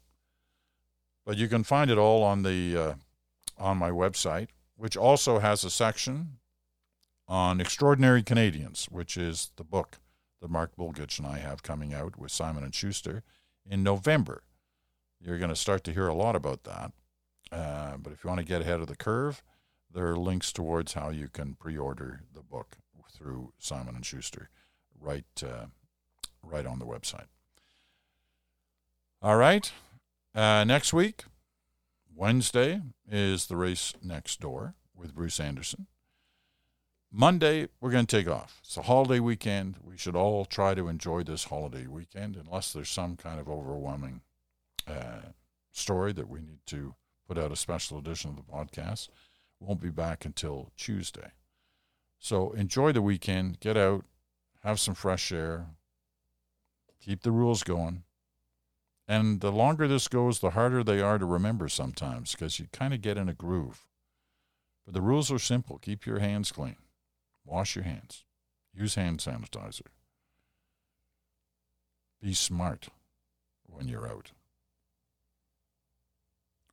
But 1.24 1.36
you 1.36 1.48
can 1.48 1.64
find 1.64 1.90
it 1.90 1.98
all 1.98 2.22
on 2.22 2.42
the 2.42 2.76
uh, 2.76 2.94
on 3.58 3.76
my 3.76 3.90
website, 3.90 4.48
which 4.76 4.96
also 4.96 5.40
has 5.40 5.64
a 5.64 5.70
section 5.70 6.38
on 7.26 7.60
Extraordinary 7.60 8.22
Canadians, 8.22 8.86
which 8.90 9.16
is 9.16 9.50
the 9.56 9.64
book 9.64 9.98
that 10.40 10.50
Mark 10.50 10.76
Bulgutch 10.76 11.18
and 11.18 11.26
I 11.26 11.38
have 11.38 11.62
coming 11.62 11.92
out 11.92 12.16
with 12.18 12.32
Simon 12.32 12.64
and 12.64 12.74
Schuster 12.74 13.22
in 13.68 13.82
November. 13.82 14.42
You're 15.20 15.38
going 15.38 15.50
to 15.50 15.56
start 15.56 15.84
to 15.84 15.92
hear 15.92 16.06
a 16.06 16.14
lot 16.14 16.36
about 16.36 16.64
that. 16.64 16.92
Uh, 17.50 17.96
but 17.98 18.12
if 18.12 18.22
you 18.22 18.28
want 18.28 18.40
to 18.40 18.46
get 18.46 18.62
ahead 18.62 18.80
of 18.80 18.86
the 18.86 18.96
curve, 18.96 19.42
there 19.92 20.08
are 20.08 20.16
links 20.16 20.52
towards 20.52 20.94
how 20.94 21.10
you 21.10 21.28
can 21.28 21.54
pre-order 21.54 22.22
the 22.34 22.42
book 22.42 22.76
through 23.10 23.52
Simon 23.58 23.94
and 23.96 24.06
Schuster, 24.06 24.50
right, 25.00 25.24
uh, 25.42 25.66
right 26.42 26.66
on 26.66 26.78
the 26.78 26.86
website. 26.86 27.26
All 29.20 29.36
right. 29.36 29.72
Uh, 30.34 30.64
next 30.64 30.92
week, 30.92 31.24
Wednesday, 32.14 32.82
is 33.10 33.46
the 33.46 33.56
race 33.56 33.94
next 34.02 34.40
door 34.40 34.74
with 34.94 35.14
Bruce 35.14 35.40
Anderson. 35.40 35.86
Monday, 37.10 37.68
we're 37.80 37.90
going 37.90 38.06
to 38.06 38.16
take 38.16 38.28
off. 38.28 38.60
It's 38.62 38.76
a 38.76 38.82
holiday 38.82 39.18
weekend. 39.18 39.76
We 39.82 39.96
should 39.96 40.14
all 40.14 40.44
try 40.44 40.74
to 40.74 40.88
enjoy 40.88 41.22
this 41.22 41.44
holiday 41.44 41.86
weekend, 41.86 42.36
unless 42.36 42.72
there's 42.72 42.90
some 42.90 43.16
kind 43.16 43.40
of 43.40 43.48
overwhelming 43.48 44.20
uh, 44.86 45.30
story 45.72 46.12
that 46.12 46.28
we 46.28 46.40
need 46.40 46.60
to 46.66 46.94
put 47.26 47.38
out 47.38 47.50
a 47.50 47.56
special 47.56 47.98
edition 47.98 48.30
of 48.30 48.36
the 48.36 48.42
podcast. 48.42 49.08
Won't 49.60 49.80
be 49.80 49.90
back 49.90 50.24
until 50.24 50.70
Tuesday. 50.76 51.32
So 52.18 52.52
enjoy 52.52 52.92
the 52.92 53.02
weekend. 53.02 53.60
Get 53.60 53.76
out, 53.76 54.04
have 54.62 54.80
some 54.80 54.94
fresh 54.94 55.32
air, 55.32 55.66
keep 57.00 57.22
the 57.22 57.32
rules 57.32 57.62
going. 57.62 58.04
And 59.06 59.40
the 59.40 59.50
longer 59.50 59.88
this 59.88 60.06
goes, 60.06 60.40
the 60.40 60.50
harder 60.50 60.84
they 60.84 61.00
are 61.00 61.18
to 61.18 61.24
remember 61.24 61.68
sometimes 61.68 62.32
because 62.32 62.60
you 62.60 62.66
kind 62.72 62.92
of 62.92 63.00
get 63.00 63.16
in 63.16 63.28
a 63.28 63.34
groove. 63.34 63.86
But 64.84 64.94
the 64.94 65.00
rules 65.00 65.30
are 65.30 65.38
simple 65.38 65.78
keep 65.78 66.06
your 66.06 66.18
hands 66.18 66.52
clean. 66.52 66.76
Wash 67.44 67.74
your 67.74 67.84
hands. 67.84 68.24
Use 68.74 68.94
hand 68.94 69.20
sanitizer. 69.20 69.86
Be 72.20 72.34
smart 72.34 72.88
when 73.66 73.88
you're 73.88 74.08
out. 74.08 74.32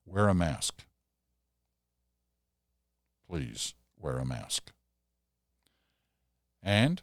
Wear 0.05 0.27
a 0.27 0.33
mask. 0.33 0.85
Please 3.35 3.73
wear 3.99 4.17
a 4.17 4.25
mask. 4.25 4.71
And 6.63 7.01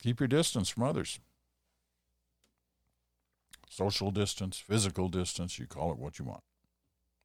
keep 0.00 0.20
your 0.20 0.28
distance 0.28 0.68
from 0.68 0.84
others. 0.84 1.18
Social 3.68 4.12
distance, 4.12 4.58
physical 4.58 5.08
distance, 5.08 5.58
you 5.58 5.66
call 5.66 5.90
it 5.90 5.98
what 5.98 6.20
you 6.20 6.24
want. 6.24 6.44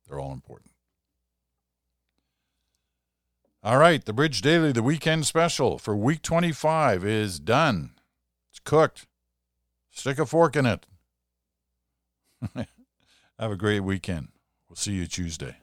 They're 0.08 0.20
all 0.20 0.32
important. 0.32 0.72
All 3.62 3.78
right, 3.78 4.04
the 4.04 4.12
Bridge 4.12 4.42
Daily, 4.42 4.72
the 4.72 4.82
weekend 4.82 5.28
special 5.28 5.78
for 5.78 5.96
week 5.96 6.24
25 6.24 7.06
is 7.06 7.40
done. 7.40 7.92
It's 8.50 8.58
cooked. 8.58 9.06
Stick 9.92 10.18
a 10.18 10.26
fork 10.26 10.56
in 10.56 10.66
it. 10.66 10.88
Have 13.38 13.52
a 13.52 13.56
great 13.56 13.82
weekend. 13.82 14.30
We'll 14.68 14.78
see 14.78 14.94
you 14.94 15.06
Tuesday. 15.06 15.58